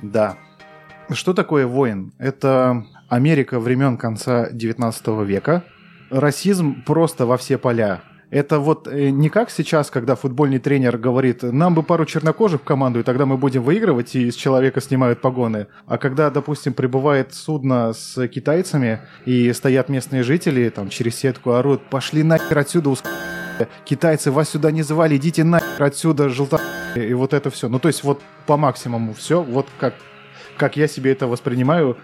[0.03, 0.37] Да.
[1.11, 2.13] Что такое воин?
[2.19, 5.63] Это Америка времен конца 19 века.
[6.11, 8.01] Расизм просто во все поля.
[8.31, 12.65] Это вот э, не как сейчас, когда футбольный тренер говорит, нам бы пару чернокожих в
[12.65, 15.69] команду, и тогда мы будем выигрывать, и с человека снимают погоны.
[15.87, 21.83] А когда, допустим, прибывает судно с китайцами, и стоят местные жители, там, через сетку орут,
[21.89, 23.07] пошли нахер отсюда, уск...
[23.87, 26.61] китайцы, вас сюда не звали, идите нахер отсюда, желто...
[26.97, 27.69] И вот это все.
[27.69, 29.95] Ну, то есть вот по максимуму все, вот как,
[30.59, 31.97] как я себе это воспринимаю,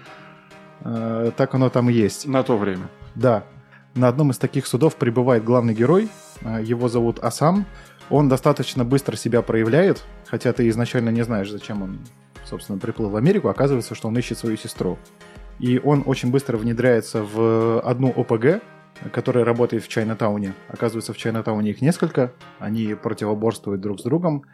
[0.81, 2.27] э, так оно там и есть.
[2.27, 2.89] На то время.
[3.15, 3.45] Да.
[3.95, 6.09] На одном из таких судов прибывает главный герой.
[6.43, 7.65] э, Его зовут Асам.
[8.11, 12.01] Он достаточно быстро себя проявляет, хотя ты изначально не знаешь, зачем он,
[12.45, 13.49] собственно, приплыл в Америку.
[13.49, 14.99] Оказывается, что он ищет свою сестру.
[15.61, 18.63] И он очень быстро внедряется в одну ОПГ,
[19.13, 20.55] которая работает в Чайнатауне.
[20.69, 22.33] Оказывается, в Чайнатауне их несколько.
[22.59, 24.45] Они противоборствуют друг с другом.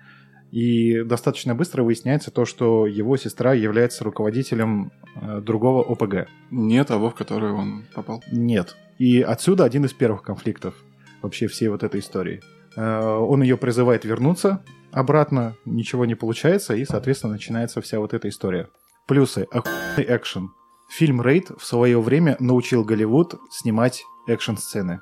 [0.50, 6.28] И достаточно быстро выясняется то, что его сестра является руководителем э, другого ОПГ.
[6.50, 8.22] Не того, в который он попал.
[8.30, 8.76] Нет.
[9.00, 10.74] И отсюда один из первых конфликтов
[11.22, 12.42] вообще всей вот этой истории.
[12.76, 18.28] Э, Он ее призывает вернуться обратно, ничего не получается, и, соответственно, начинается вся вот эта
[18.28, 18.68] история.
[19.06, 19.46] Плюсы.
[19.50, 20.50] Охуенный экшен.
[20.90, 25.00] Фильм «Рейд» в свое время научил Голливуд снимать экшн-сцены.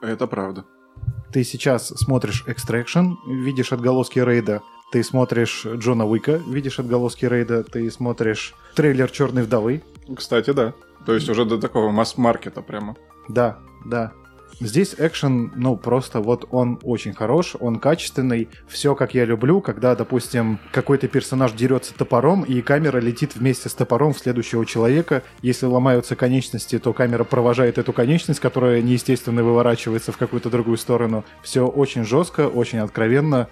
[0.00, 0.64] Это правда.
[1.32, 7.90] Ты сейчас смотришь «Extraction», видишь отголоски рейда, ты смотришь Джона Уика, видишь отголоски рейда, ты
[7.90, 9.82] смотришь трейлер «Черной вдовы»,
[10.16, 10.74] Кстати, да.
[11.06, 12.96] То есть уже до такого масс-маркета прямо.
[13.32, 14.12] Да, да.
[14.62, 19.96] Здесь экшен, ну, просто вот он очень хорош, он качественный, все как я люблю, когда,
[19.96, 25.22] допустим, какой-то персонаж дерется топором, и камера летит вместе с топором в следующего человека.
[25.40, 31.24] Если ломаются конечности, то камера провожает эту конечность, которая неестественно выворачивается в какую-то другую сторону.
[31.42, 33.48] Все очень жестко, очень откровенно.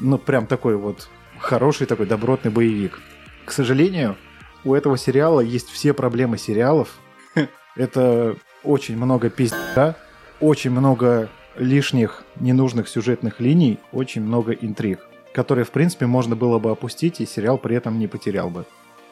[0.00, 3.00] Ну, прям такой вот хороший такой добротный боевик.
[3.44, 4.16] К сожалению,
[4.64, 6.88] у этого сериала есть все проблемы сериалов.
[7.76, 8.36] Это
[8.68, 9.96] очень много пизда,
[10.40, 15.00] очень много лишних ненужных сюжетных линий, очень много интриг,
[15.32, 18.66] которые, в принципе, можно было бы опустить, и сериал при этом не потерял бы.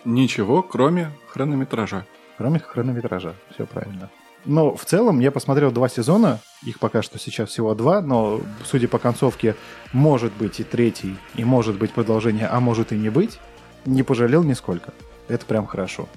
[0.04, 2.06] Ничего, кроме хронометража.
[2.36, 3.34] Кроме хронометража.
[3.54, 4.10] Все правильно.
[4.44, 8.88] Но в целом я посмотрел два сезона, их пока что сейчас всего два, но судя
[8.88, 9.56] по концовке,
[9.92, 13.40] может быть и третий, и может быть продолжение, а может и не быть,
[13.86, 14.92] не пожалел нисколько.
[15.28, 16.08] Это прям хорошо.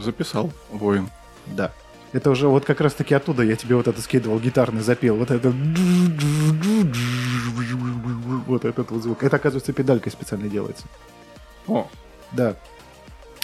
[0.00, 1.08] Записал воин.
[1.46, 1.72] Да.
[2.12, 5.30] Это уже вот как раз таки оттуда я тебе вот это скидывал, гитарный запел, вот
[5.30, 5.52] это...
[8.46, 9.22] Вот этот вот звук.
[9.22, 10.84] Это, оказывается, педалькой специально делается.
[11.66, 11.86] О,
[12.32, 12.56] Да.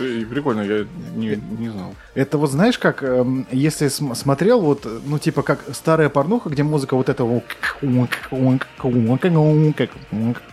[0.00, 1.94] и прикольно, я не, не знал.
[2.14, 6.62] Это вот знаешь, как эм, если см- смотрел вот, ну типа как старая порнуха, где
[6.62, 7.42] музыка вот этого,
[7.82, 8.08] ну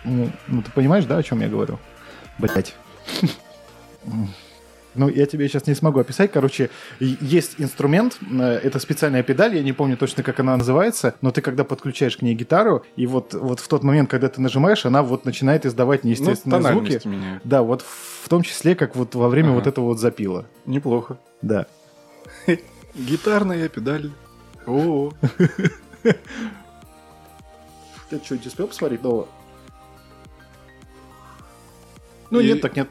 [0.04, 1.80] ты понимаешь, да, о чем я говорю?
[2.38, 2.76] Блять.
[4.96, 6.32] Ну, я тебе сейчас не смогу описать.
[6.32, 6.70] Короче,
[7.00, 11.42] есть инструмент, э, это специальная педаль, я не помню точно, как она называется, но ты
[11.42, 15.02] когда подключаешь к ней гитару, и вот, вот в тот момент, когда ты нажимаешь, она
[15.04, 17.08] вот начинает издавать неестественные ну, звуки.
[17.08, 17.42] меняют.
[17.46, 19.56] Да, вот в том числе, как вот во время Ага.
[19.56, 20.46] вот этого вот запила.
[20.66, 21.18] Неплохо.
[21.42, 21.68] Да.
[22.96, 24.12] Гитарная педаль.
[24.68, 25.12] О,
[28.10, 29.28] Ты что, успел посмотреть нового?
[32.32, 32.90] Ну, И- нет, так нет.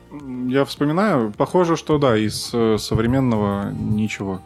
[0.49, 4.43] я вспоминаю, похоже, что да, из э, современного ничего.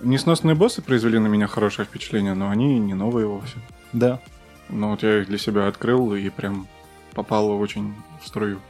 [0.00, 3.56] Несносные боссы произвели на меня хорошее впечатление, но они не новые вовсе.
[3.92, 4.20] Да.
[4.68, 6.68] Но вот я их для себя открыл и прям
[7.14, 8.60] попал очень в струю.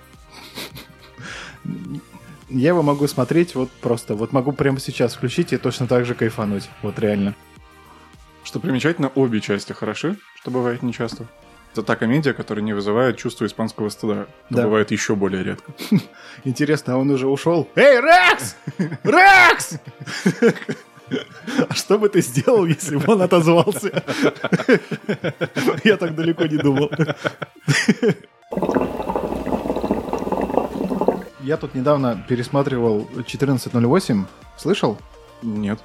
[2.49, 6.15] Я его могу смотреть вот просто, вот могу прямо сейчас включить и точно так же
[6.15, 6.71] кайфануть.
[6.83, 7.35] Вот реально.
[8.43, 11.27] Что примечательно, обе части хороши, что бывает нечасто.
[11.73, 14.23] Это та комедия, которая не вызывает чувство испанского стыда.
[14.51, 14.63] Это Да.
[14.65, 15.73] бывает еще более редко.
[16.45, 17.69] Интересно, а он уже ушел?
[17.77, 18.57] Эй, Рекс!
[19.05, 19.75] Рекс!
[21.69, 23.89] А что бы ты сделал, если бы он отозвался?
[25.85, 26.91] Я так далеко не думал.
[31.41, 34.27] Я тут недавно пересматривал 1408.
[34.57, 34.99] Слышал?
[35.43, 35.79] Нет.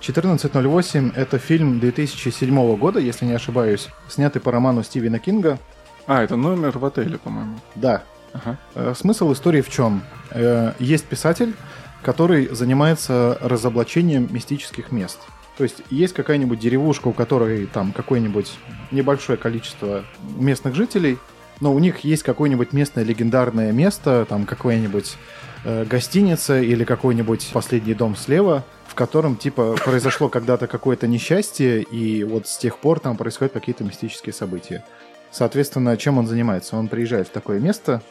[0.00, 5.58] 1408— это фильм 2007 года, если не ошибаюсь, снятый по роману Стивена Кинга.
[6.06, 7.58] А, это номер в отеле, по-моему.
[7.74, 8.58] Да, Ага.
[8.74, 10.02] Э, Смысл истории в чем?
[10.30, 11.54] Э, Есть писатель,
[12.02, 15.18] который занимается разоблачением мистических мест.
[15.58, 18.52] То есть есть какая-нибудь деревушка, у которой там какое-нибудь
[18.92, 20.04] небольшое количество
[20.38, 21.18] местных жителей,
[21.60, 25.16] но у них есть какое-нибудь местное легендарное место, там какая-нибудь
[25.64, 32.24] э, гостиница или какой-нибудь последний дом слева, в котором типа произошло когда-то какое-то несчастье, и
[32.24, 34.84] вот с тех пор там происходят какие-то мистические события.
[35.30, 36.76] Соответственно, чем он занимается?
[36.76, 38.02] Он приезжает в такое место,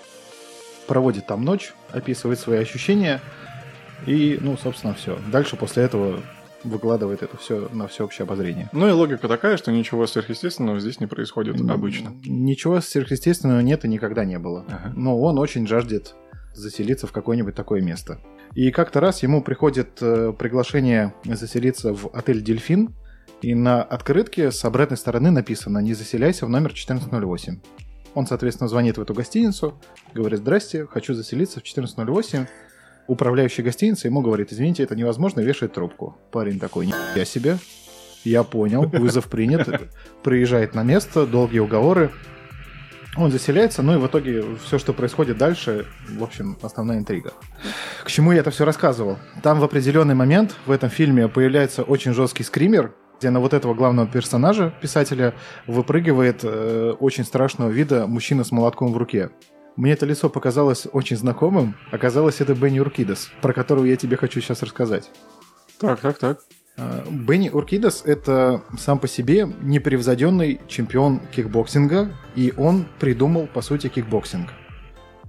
[0.87, 3.19] проводит там ночь, описывает свои ощущения,
[4.05, 5.19] и, ну, собственно, все.
[5.29, 6.21] Дальше после этого
[6.63, 8.69] выкладывает это все на всеобщее обозрение.
[8.71, 12.13] Ну и логика такая, что ничего сверхъестественного здесь не происходит обычно.
[12.23, 14.65] Ничего сверхъестественного нет и никогда не было.
[14.69, 14.93] Ага.
[14.95, 16.15] Но он очень жаждет
[16.53, 18.21] заселиться в какое-нибудь такое место.
[18.55, 22.95] И как-то раз ему приходит э, приглашение заселиться в отель «Дельфин»,
[23.41, 27.59] и на открытке с обратной стороны написано «Не заселяйся в номер 1408».
[28.15, 29.79] Он, соответственно, звонит в эту гостиницу,
[30.13, 32.47] говорит «Здрасте, хочу заселиться в 1408».
[33.07, 36.17] Управляющий гостиницы ему говорит «Извините, это невозможно», вешает трубку.
[36.31, 37.57] Парень такой «Я себе,
[38.23, 39.89] я понял, вызов принят».
[40.23, 42.11] Приезжает на место, долгие уговоры.
[43.15, 47.33] Он заселяется, ну и в итоге все, что происходит дальше, в общем, основная интрига.
[48.03, 49.17] К чему я это все рассказывал?
[49.41, 53.73] Там в определенный момент в этом фильме появляется очень жесткий скример, где на вот этого
[53.73, 55.33] главного персонажа, писателя,
[55.67, 59.31] выпрыгивает э, очень страшного вида мужчина с молотком в руке.
[59.75, 61.75] Мне это лицо показалось очень знакомым.
[61.91, 65.09] Оказалось, это Бенни Уркидес, про которого я тебе хочу сейчас рассказать.
[65.79, 66.39] Так, так, так.
[66.79, 73.89] А, Бенни Уркидес– это сам по себе непревзойденный чемпион кикбоксинга, и он придумал, по сути,
[73.89, 74.49] кикбоксинг.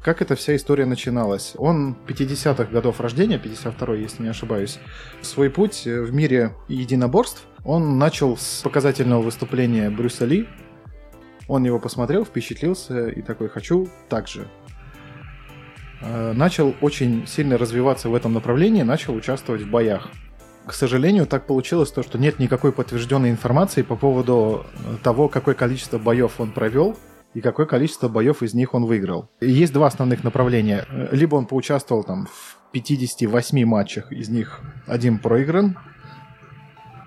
[0.02, 1.52] Как эта вся история начиналась?
[1.58, 4.78] Он 50-х годов рождения, 52-й, если не ошибаюсь,
[5.20, 10.48] свой путь в мире единоборств он начал с показательного выступления Брюса Ли.
[11.48, 14.46] Он его посмотрел, впечатлился и такой «хочу так же».
[16.00, 20.10] Э, Начал очень сильно развиваться в этом направлении, начал участвовать в боях.
[20.66, 25.54] К сожалению, так получилось то, что нет никакой подтвержденной информации по поводу э, того, какое
[25.54, 26.96] количество боев он провел
[27.34, 29.30] и какое количество боев из них он выиграл.
[29.40, 30.86] И есть два основных направления.
[30.90, 35.76] Э, Либо он поучаствовал там в 58 матчах, из них один проигран,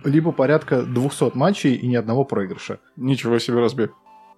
[0.03, 2.79] либо порядка 200 матчей и ни одного проигрыша.
[2.97, 3.93] Ничего себе разбег.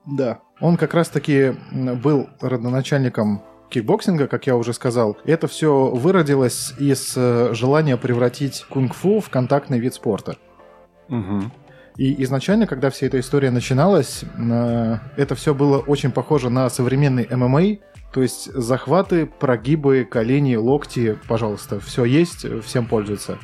[0.06, 0.40] Да.
[0.60, 5.18] Он как раз-таки был родоначальником кикбоксинга, как я уже сказал.
[5.26, 10.38] Это все выродилось из э, желания превратить кунг-фу в контактный вид спорта.
[11.08, 11.52] Мгм.
[11.98, 17.28] И изначально, когда вся эта история начиналась, э, это все было очень похоже на современный
[17.30, 17.78] ММА,
[18.14, 23.38] то есть захваты, прогибы, колени, локти, пожалуйста, все есть, всем пользуется.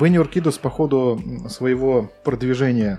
[0.00, 2.98] Бенни Уркидус по ходу своего продвижения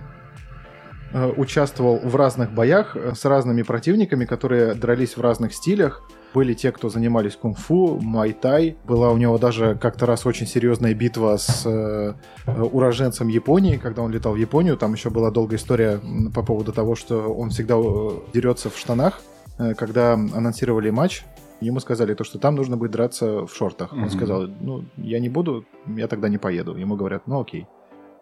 [1.11, 6.01] э, участвовал в разных боях с разными противниками, которые дрались в разных стилях.
[6.35, 8.75] Были те, кто занимались кунг-фу, май-тай.
[8.83, 12.13] Была у него даже как-то раз очень серьезная битва с э,
[12.45, 14.75] э, уроженцем Японии, когда он летал в Японию.
[14.75, 16.01] Там еще была долгая история
[16.33, 19.21] по поводу того, что он всегда э, дерется в штанах.
[19.57, 21.23] Э, Когда анонсировали матч,
[21.61, 23.93] ему сказали то, что там нужно будет драться в шортах.
[23.93, 24.09] Он Мгм.
[24.09, 26.75] сказал, ну, я не буду, я тогда не поеду.
[26.75, 27.65] Ему говорят, ну окей.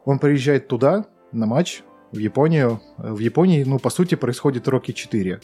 [0.05, 2.79] Он приезжает туда, на матч, в Японию.
[2.99, 5.39] В Японии, ну, по сути, происходит Рокки 4.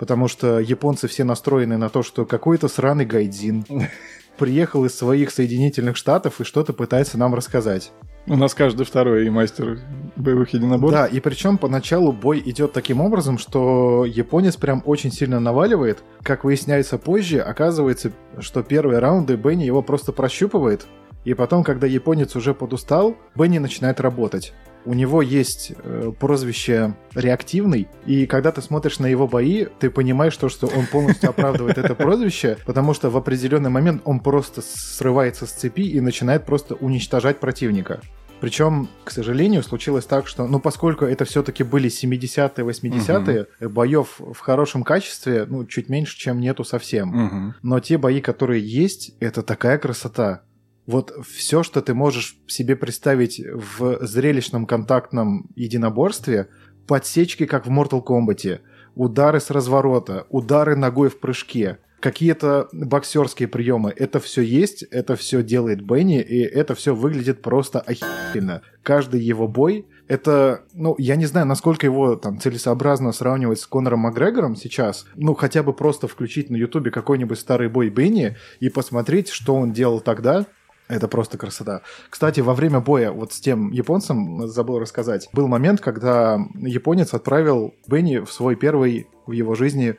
[0.00, 3.66] Потому что японцы все настроены на то, что какой-то сраный гайдзин
[4.38, 7.92] приехал из своих Соединительных Штатов и что-то пытается нам рассказать.
[8.26, 9.78] У нас каждый второй мастер
[10.16, 10.98] боевых единоборств.
[10.98, 15.98] Да, и причем поначалу бой идет таким образом, что японец прям очень сильно наваливает.
[16.22, 20.86] Как выясняется позже, оказывается, что первые раунды Бенни его просто прощупывает.
[21.26, 24.54] И потом, когда японец уже подустал, Бенни начинает работать.
[24.84, 30.36] У него есть э, прозвище реактивный, и когда ты смотришь на его бои, ты понимаешь
[30.36, 35.46] то, что он полностью оправдывает это прозвище, потому что в определенный момент он просто срывается
[35.46, 38.00] с цепи и начинает просто уничтожать противника.
[38.40, 44.38] Причем, к сожалению, случилось так, что, ну, поскольку это все-таки были 70-е, 80-е, боев в
[44.38, 47.08] хорошем качестве, ну, чуть меньше, чем нету совсем.
[47.08, 47.54] Мгм.
[47.62, 50.42] Но те бои, которые есть, это такая красота.
[50.86, 56.48] Вот все, что ты можешь себе представить в зрелищном контактном единоборстве,
[56.86, 58.60] подсечки, как в Mortal Kombat,
[58.94, 63.92] удары с разворота, удары ногой в прыжке, какие-то боксерские приемы.
[63.94, 68.62] Это все есть, это все делает Бенни, и это все выглядит просто охеренно.
[68.82, 74.00] Каждый его бой это, ну, я не знаю, насколько его там целесообразно сравнивать с Конором
[74.00, 75.06] Макгрегором сейчас.
[75.14, 79.72] Ну, хотя бы просто включить на Ютубе какой-нибудь старый бой Бенни и посмотреть, что он
[79.72, 80.46] делал тогда.
[80.90, 81.82] Это просто красота.
[82.10, 87.72] Кстати, во время боя вот с тем японцем, забыл рассказать, был момент, когда японец отправил
[87.86, 89.94] Бенни в свой первый в его жизни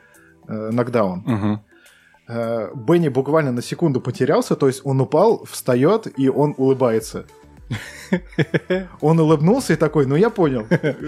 [0.48, 1.22] э, нокдаун.
[1.24, 1.64] Мгм.
[2.28, 7.24] Э, Бенни буквально на секунду потерялся, то есть он упал, встает, и он улыбается.
[9.00, 10.66] Он улыбнулся и такой, ну я понял,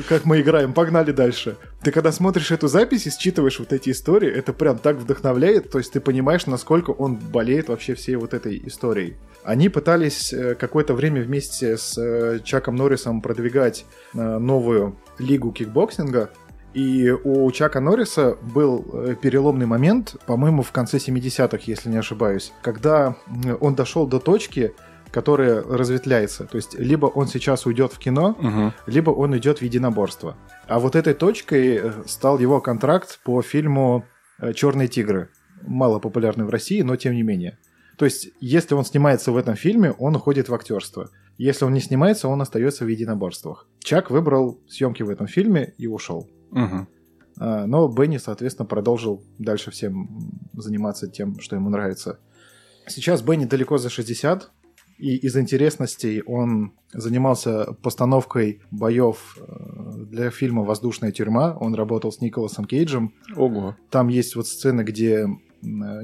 [0.08, 1.56] как мы играем, погнали дальше.
[1.82, 5.78] Ты когда смотришь эту запись и считываешь вот эти истории, это прям так вдохновляет, то
[5.78, 9.16] есть ты понимаешь, насколько он болеет вообще всей вот этой историей.
[9.44, 13.84] Они пытались э, какое-то время вместе с э, Чаком Норрисом продвигать
[14.14, 16.30] э, новую лигу кикбоксинга,
[16.72, 18.82] и у Чака Норриса был
[19.22, 23.14] переломный момент, по-моему, в конце 70-х, если не ошибаюсь, когда
[23.60, 24.74] он дошел до точки,
[25.14, 26.44] которая разветвляется.
[26.44, 28.72] То есть либо он сейчас уйдет в кино, Мгм.
[28.86, 30.36] либо он идет в единоборство.
[30.66, 34.04] А вот этой точкой э, стал его контракт по фильму
[34.54, 35.28] «Черные тигры».
[35.62, 37.56] Мало популярный в России, но тем не менее.
[37.96, 41.08] То есть, если он снимается в этом фильме, он уходит в актерство.
[41.38, 43.68] Если он не снимается, он остается в единоборствах.
[43.78, 46.28] Чак выбрал съемки в этом фильме и ушел.
[46.50, 46.88] Мгм.
[47.38, 50.08] А, Но Бенни, соответственно, продолжил дальше всем
[50.54, 52.18] заниматься тем, что ему нравится.
[52.88, 54.50] Сейчас Бенни далеко за 60,
[54.98, 61.56] и из интересностей он занимался постановкой боев э, для фильма «Воздушная тюрьма».
[61.58, 63.12] Он работал с Николасом Кейджем.
[63.36, 63.76] Ого.
[63.90, 65.40] Там есть вот сцены, где м,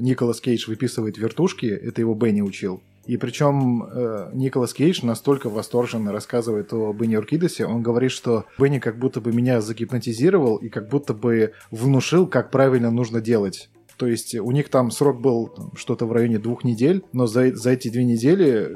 [0.01, 2.81] Николас Кейдж выписывает вертушки, это его Бенни учил.
[3.05, 8.79] И причем э, Николас Кейдж настолько восторженно рассказывает о Бенни Уркидесе, он говорит, что Бенни
[8.79, 13.69] как будто бы меня загипнотизировал и как будто бы внушил, как правильно нужно делать.
[14.01, 17.69] То есть у них там срок был что-то в районе двух недель, но за, за
[17.69, 18.75] эти две недели э,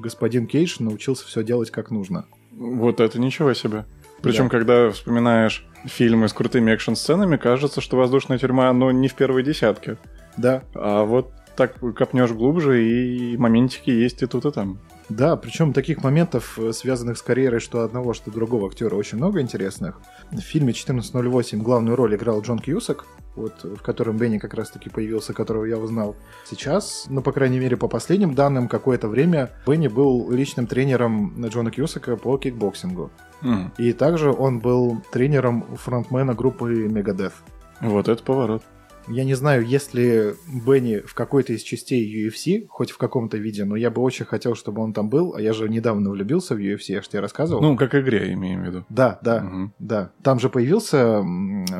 [0.00, 2.24] господин Кейдж научился все делать как нужно.
[2.50, 3.84] Вот это ничего себе.
[4.22, 4.48] Причем, Да.
[4.48, 9.98] когда вспоминаешь фильмы с крутыми экшн-сценами, кажется, что «Воздушная тюрьма», ну, не в первой десятке.
[10.38, 14.78] Да, А вот так копнешь глубже, и моментики есть и тут, и там.
[15.08, 19.40] Да, причем таких моментов, э, связанных с карьерой что одного, что другого актера, очень много
[19.40, 20.00] интересных.
[20.32, 23.04] В фильме 1408 главную роль играл Джон Кьюсак,
[23.36, 26.16] вот, в котором Бенни как раз-таки появился, которого я узнал.
[26.44, 31.70] Сейчас, ну, по крайней мере, по последним данным, какое-то время Бенни был личным тренером Джона
[31.70, 33.10] Кьюсака по кикбоксингу.
[33.42, 37.34] М, И также он был тренером фронтмена группы Megadeth.
[37.80, 38.62] Вот это поворот.
[39.08, 43.64] Я не знаю, есть ли Бенни в какой-то из частей UFC, хоть в каком-то виде,
[43.64, 45.34] но я бы очень хотел, чтобы он там был.
[45.36, 47.62] А я же недавно влюбился в UFC, я же тебе рассказывал.
[47.62, 48.84] Ну, как игре, имеем в виду.
[48.88, 49.72] да, да, Мгм.
[49.78, 50.10] да.
[50.24, 51.22] Там же появился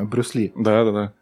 [0.09, 0.53] Брюс Ли.
[0.55, 1.13] Да-да-да.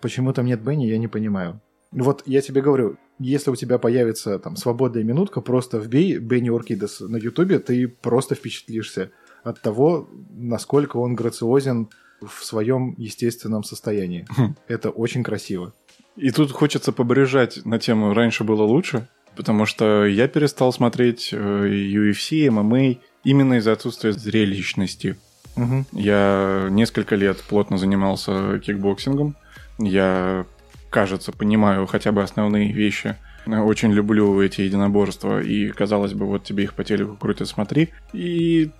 [0.00, 1.60] Почему там нет Бенни, я не понимаю.
[1.92, 7.00] Вот я тебе говорю, если у тебя появится там свободная минутка, просто вбей Бенни Оркидес
[7.00, 9.10] на Ютубе, ты просто впечатлишься
[9.44, 11.90] от того, насколько он грациозен
[12.26, 14.26] в своем естественном состоянии.
[14.36, 14.54] Хм.
[14.68, 15.72] Это очень красиво.
[16.16, 21.36] И тут хочется побрюзжать на тему «раньше было лучше», потому что я перестал смотреть э,
[21.36, 25.16] UFC, MMA именно из-за отсутствия зрелищности.
[25.56, 25.86] Мгм.
[25.92, 29.36] Я несколько лет плотно занимался кикбоксингом.
[29.78, 30.46] Я,
[30.90, 33.16] кажется, понимаю хотя бы основные вещи.
[33.46, 37.90] Очень люблю эти единоборства, и, казалось бы, вот тебе их по телеку крутят, смотри.
[38.12, 38.70] И.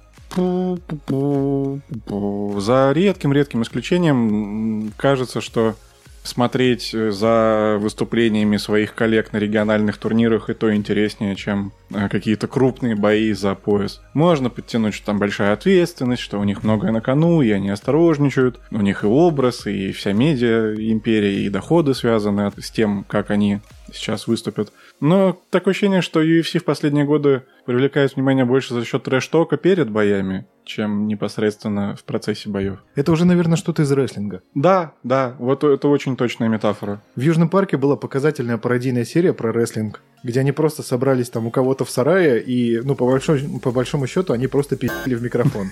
[2.61, 5.77] за редким-редким исключением кажется, что
[6.25, 12.97] смотреть за выступлениями своих коллег на региональных турнирах и то интереснее, чем э, какие-то крупные
[12.97, 14.01] бои за пояс.
[14.15, 18.59] Можно подтянуть, что там большая ответственность, что у них многое на кону, и они осторожничают.
[18.71, 23.61] У них и образ, и вся медиа империя, и доходы связаны с тем, как они
[23.95, 24.72] сейчас выступят.
[25.01, 29.90] Но такое ощущение, что UFC в последние годы привлекает внимание больше за счет трэш-тока перед
[29.90, 32.82] боями, чем непосредственно в процессе боев.
[32.95, 34.42] Это уже, наверное, что-то из рестлинга.
[34.55, 37.03] Да, да, вот это очень точная метафора.
[37.16, 41.51] В Южном парке была показательная пародийная серия про рестлинг, где они просто собрались там у
[41.51, 45.68] кого-то в сарае, и, ну, по большому, по большому счету, они просто пи***ли в микрофон.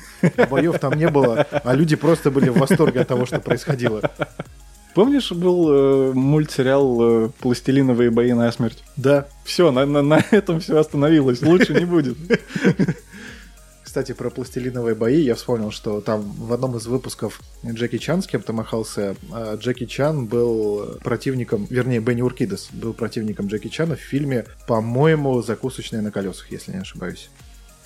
[0.50, 4.02] Боев там не было, а люди просто были в восторге от того, что происходило.
[4.94, 8.82] Помнишь, был э, мультсериал э, «Пластилиновые бои на смерть»?
[8.96, 11.40] Да, Все, на, на- на этом все остановилось.
[11.42, 12.16] Лучше не будет.
[13.82, 18.26] Кстати, про пластилиновые бои я вспомнил, что там в одном из выпусков Джеки Чан с
[18.26, 19.16] кем-то махался.
[19.30, 25.42] а Джеки Чан был противником, вернее, Бенни Уркидес был противником Джеки Чана в фильме, по-моему,
[25.42, 27.28] «Закусочная на колесах», если не ошибаюсь.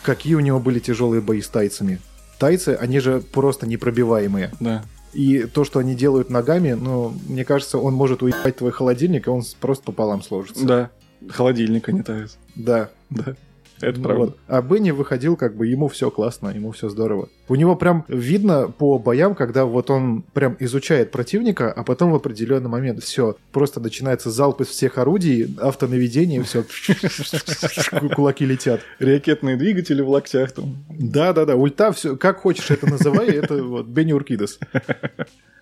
[0.03, 2.01] Какие у него были тяжелые бои с тайцами.
[2.39, 4.53] Тайцы, они же просто непробиваемые.
[4.61, 4.85] Да.
[5.13, 9.31] И то, что они делают ногами, ну, мне кажется, он может уебать твой холодильник, и
[9.31, 10.67] он просто пополам сложится.
[10.67, 10.91] Да.
[11.29, 12.37] Холодильник, не таец.
[12.55, 12.91] Да.
[13.11, 13.35] Да.
[13.81, 14.21] Это правда.
[14.21, 14.39] вот.
[14.49, 17.29] А Бенни выходил, как бы ему все классно, ему все здорово.
[17.49, 22.15] У него прям видно по боям, когда вот он прям изучает противника, а потом в
[22.15, 26.65] определенный момент все, просто начинается залп из всех орудий, автонаведение, все,
[28.15, 28.81] кулаки летят.
[28.99, 30.77] Ракетные двигатели в локтях там.
[30.91, 34.59] Да-да-да, ульта, все, как хочешь это называй, это вот Бенни Уркидес.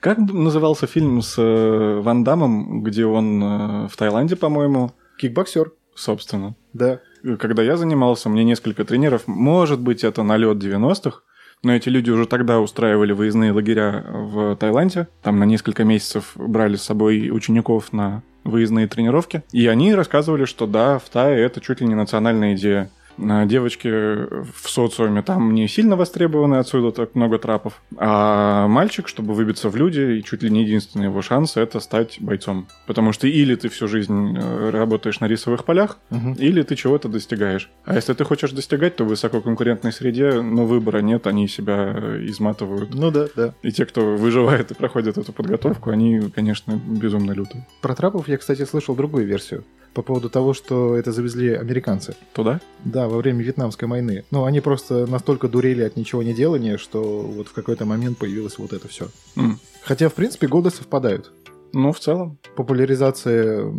[0.00, 6.54] Как назывался фильм с э, Ван Дамом, где он э, в Таиланде, по-моему, Кикбоксер, собственно?
[6.74, 7.00] да.
[7.38, 11.20] Когда я занимался, мне несколько тренеров, может быть, это налет 90-х,
[11.62, 15.08] но эти люди уже тогда устраивали выездные лагеря в Таиланде.
[15.22, 19.42] Там на несколько месяцев брали с собой учеников на выездные тренировки.
[19.52, 22.90] И они рассказывали, что да, в Тае это чуть ли не национальная идея.
[23.18, 27.82] Девочки в социуме там не сильно востребованы, отсюда так много трапов.
[27.96, 32.16] А мальчик, чтобы выбиться в люди, и чуть ли не единственный его шанс это стать
[32.20, 32.66] бойцом.
[32.86, 36.34] Потому что или ты всю жизнь э, работаешь на рисовых полях, Мгм.
[36.34, 37.70] или ты чего-то достигаешь.
[37.84, 42.24] А если ты хочешь достигать, то в высококонкурентной среде, но выбора нет, они себя э,
[42.26, 42.94] изматывают.
[42.94, 43.54] Ну да, да.
[43.62, 47.66] И те, кто выживает и проходит эту подготовку, они, конечно, безумно лютые.
[47.80, 49.64] Про трапов я, кстати, слышал другую версию.
[49.94, 52.16] По поводу того, что это завезли американцы.
[52.32, 52.60] Туда?
[52.84, 54.24] Да, во время Вьетнамской войны.
[54.30, 58.58] Ну, они просто настолько дурели от ничего не делания, что вот в какой-то момент появилось
[58.58, 59.08] вот это все.
[59.36, 59.60] М.
[59.82, 61.32] Хотя, в принципе, годы совпадают.
[61.72, 62.38] Ну, в целом.
[62.56, 63.72] Популяризация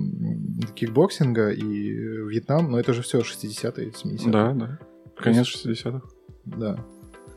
[0.75, 4.31] кикбоксинга и Вьетнам, но это же все 60-е, 70-е.
[4.31, 4.79] Да, да.
[5.17, 6.01] Конец 60-х.
[6.45, 6.85] Да.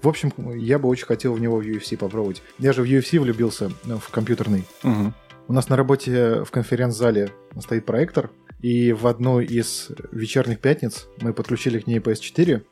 [0.02, 2.42] В общем, я бы очень хотел в него в UFC попробовать.
[2.58, 4.64] Я же в UFC влюбился э, в компьютерный.
[4.82, 5.14] Мгм.
[5.48, 11.32] У нас на работе в конференц-зале стоит проектор, и в одну из вечерних пятниц мы
[11.32, 12.62] подключили к ней PS4,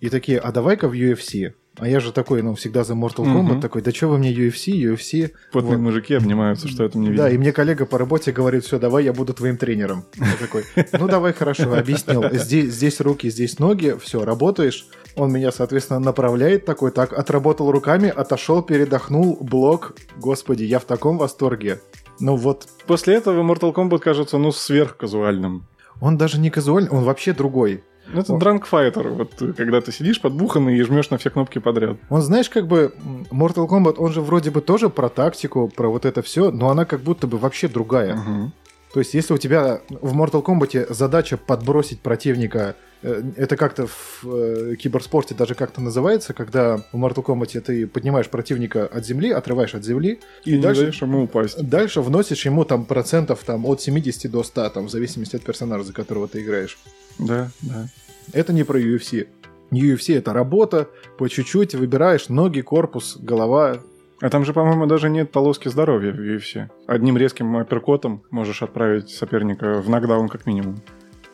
[0.00, 1.52] и такие, а давай-ка в UFC.
[1.78, 3.60] А я же такой, ну, всегда за Mortal Kombat, Мгм.
[3.60, 5.32] такой, да что вы мне UFC, UFC.
[5.52, 5.82] Потные Вот.
[5.82, 7.24] мужики обнимаются, что это мне видно.
[7.24, 10.04] Да, и мне коллега по работе говорит, все, давай я буду твоим тренером.
[10.16, 10.64] Я такой,
[10.98, 12.24] ну давай, хорошо, объяснил.
[12.32, 14.86] Здесь, здесь руки, здесь ноги, все, работаешь.
[15.16, 19.96] Он меня, соответственно, направляет такой, так, отработал руками, отошел, передохнул, блок.
[20.16, 21.80] Господи, я в таком восторге.
[22.20, 25.64] Ну вот, После этого Mortal Kombat кажется, ну, сверхказуальным.
[26.00, 27.82] он даже не казуальный, он вообще другой.
[28.08, 28.34] Ну, Это.
[28.34, 31.96] Drunk Fighter, вот э, когда ты сидишь подбуханный и жмешь на все кнопки подряд.
[32.08, 32.94] Он, знаешь, как бы
[33.32, 36.84] Mortal Kombat, он же вроде бы тоже про тактику, про вот это все, но она
[36.84, 38.14] как будто бы вообще другая.
[38.14, 38.52] Мгм.
[38.96, 44.24] То есть, если у тебя в Mortal Kombat задача подбросить противника, э, это как-то в
[44.24, 49.74] э, киберспорте даже как-то называется, когда в Mortal Kombat ты поднимаешь противника от земли, отрываешь
[49.74, 51.62] от земли, И не дальше- даешь ему упасть.
[51.62, 55.84] дальше вносишь ему там процентов там, от 70 до 100, там, в зависимости от персонажа,
[55.84, 56.78] за которого ты играешь.
[57.18, 57.88] Да, да.
[58.32, 59.26] Это не про UFC.
[59.72, 60.88] UFC это работа,
[61.18, 63.76] по чуть-чуть выбираешь ноги, корпус, голова.
[64.20, 66.68] А там же, по-моему, даже нет полоски здоровья в UFC.
[66.86, 70.76] Одним резким апперкотом можешь отправить соперника в нокдаун как минимум.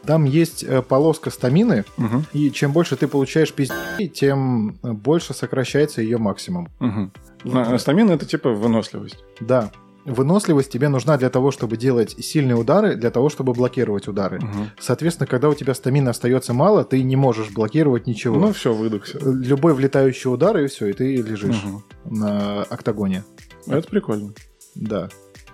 [0.05, 5.33] Там есть э, полоска стамины, Мгм, и чем больше ты получаешь пизди, тем э, больше
[5.33, 6.69] сокращается ее максимум.
[6.81, 7.13] мгм.
[7.45, 9.23] На- Стамина это типа выносливость.
[9.41, 9.71] Да.
[10.05, 14.39] Выносливость тебе нужна для того, чтобы делать сильные удары, для того, чтобы блокировать удары.
[14.41, 14.71] Мгм.
[14.81, 18.37] Соответственно, когда у тебя стамина остается мало, ты не можешь блокировать ничего.
[18.39, 19.19] Ну все, выдохся.
[19.23, 21.83] Любой влетающий удар, и все, и ты лежишь Мгм.
[22.05, 23.23] на октагоне.
[23.67, 24.33] Это прикольно.
[24.75, 25.09] Да.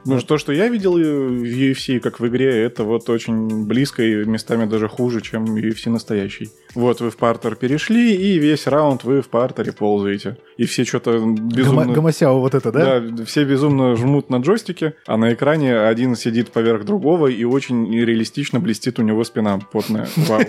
[0.09, 4.25] Ну, то, что я видел в UFC, как в игре, это вот очень близко и
[4.25, 6.51] местами даже хуже, чем UFC настоящий.
[6.75, 10.39] Вот вы в партер перешли, и весь раунд вы в партере ползаете.
[10.57, 11.83] И все что-то безумно...
[11.83, 13.01] Гомо- Гомосяо вот это, да?
[13.01, 17.95] Да, все безумно жмут на джойстике, а на экране один сидит поверх другого, и очень
[17.95, 20.09] реалистично блестит у него спина потная.
[20.17, 20.41] Вау.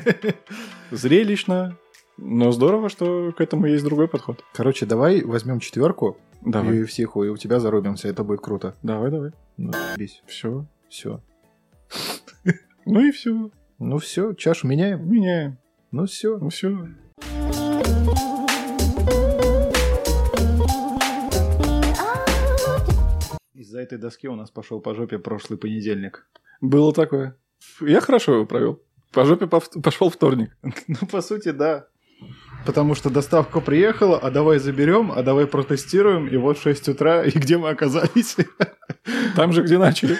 [0.91, 1.77] Зрелищно,
[2.21, 4.43] но здорово, что к этому есть другой подход.
[4.53, 8.75] Короче, давай возьмем четверку Давай, и UFC и у тебя зарубимся, это будет круто.
[8.83, 9.31] давай, давай.
[9.57, 9.71] Ну,
[10.25, 10.65] Все.
[10.89, 11.21] Все.
[12.85, 13.51] Ну и все.
[13.77, 15.07] Ну все, чашу меняем.
[15.07, 15.57] Меняем.
[15.91, 16.37] Ну все.
[16.39, 16.87] Ну все.
[23.53, 26.27] Из-за этой доски у нас пошел по жопе прошлый понедельник.
[26.61, 27.37] Было такое.
[27.81, 28.81] Я хорошо его провел.
[29.11, 30.57] По жопе пошел вторник.
[30.87, 31.87] Ну, по сути, да.
[32.65, 37.31] Потому что доставка приехала, а давай заберем, а давай протестируем, и вот 6 утра, и
[37.31, 38.35] где мы оказались?
[39.35, 40.17] Там же, где начали.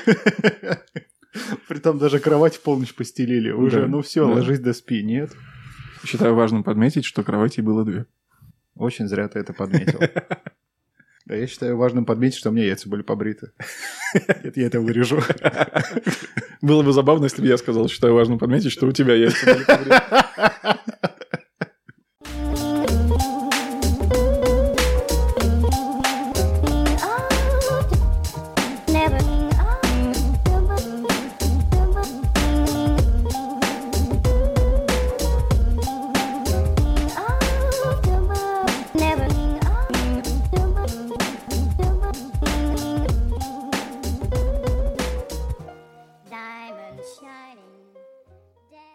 [1.68, 3.52] Притом даже кровать в полночь постелили.
[3.52, 4.34] Уже, Да, ну все, да.
[4.36, 5.32] ложись да спи, нет?
[6.06, 8.06] Считаю важным подметить, что кроватей было две.
[8.76, 10.00] Очень зря ты это подметил.
[11.26, 13.52] Да, я считаю важным подметить, что у меня яйца были побриты.
[14.44, 15.22] Нет, я это вырежу.
[16.62, 19.64] Было бы забавно, если бы я сказал, считаю важным подметить, что у тебя яйца были
[19.66, 20.02] побриты.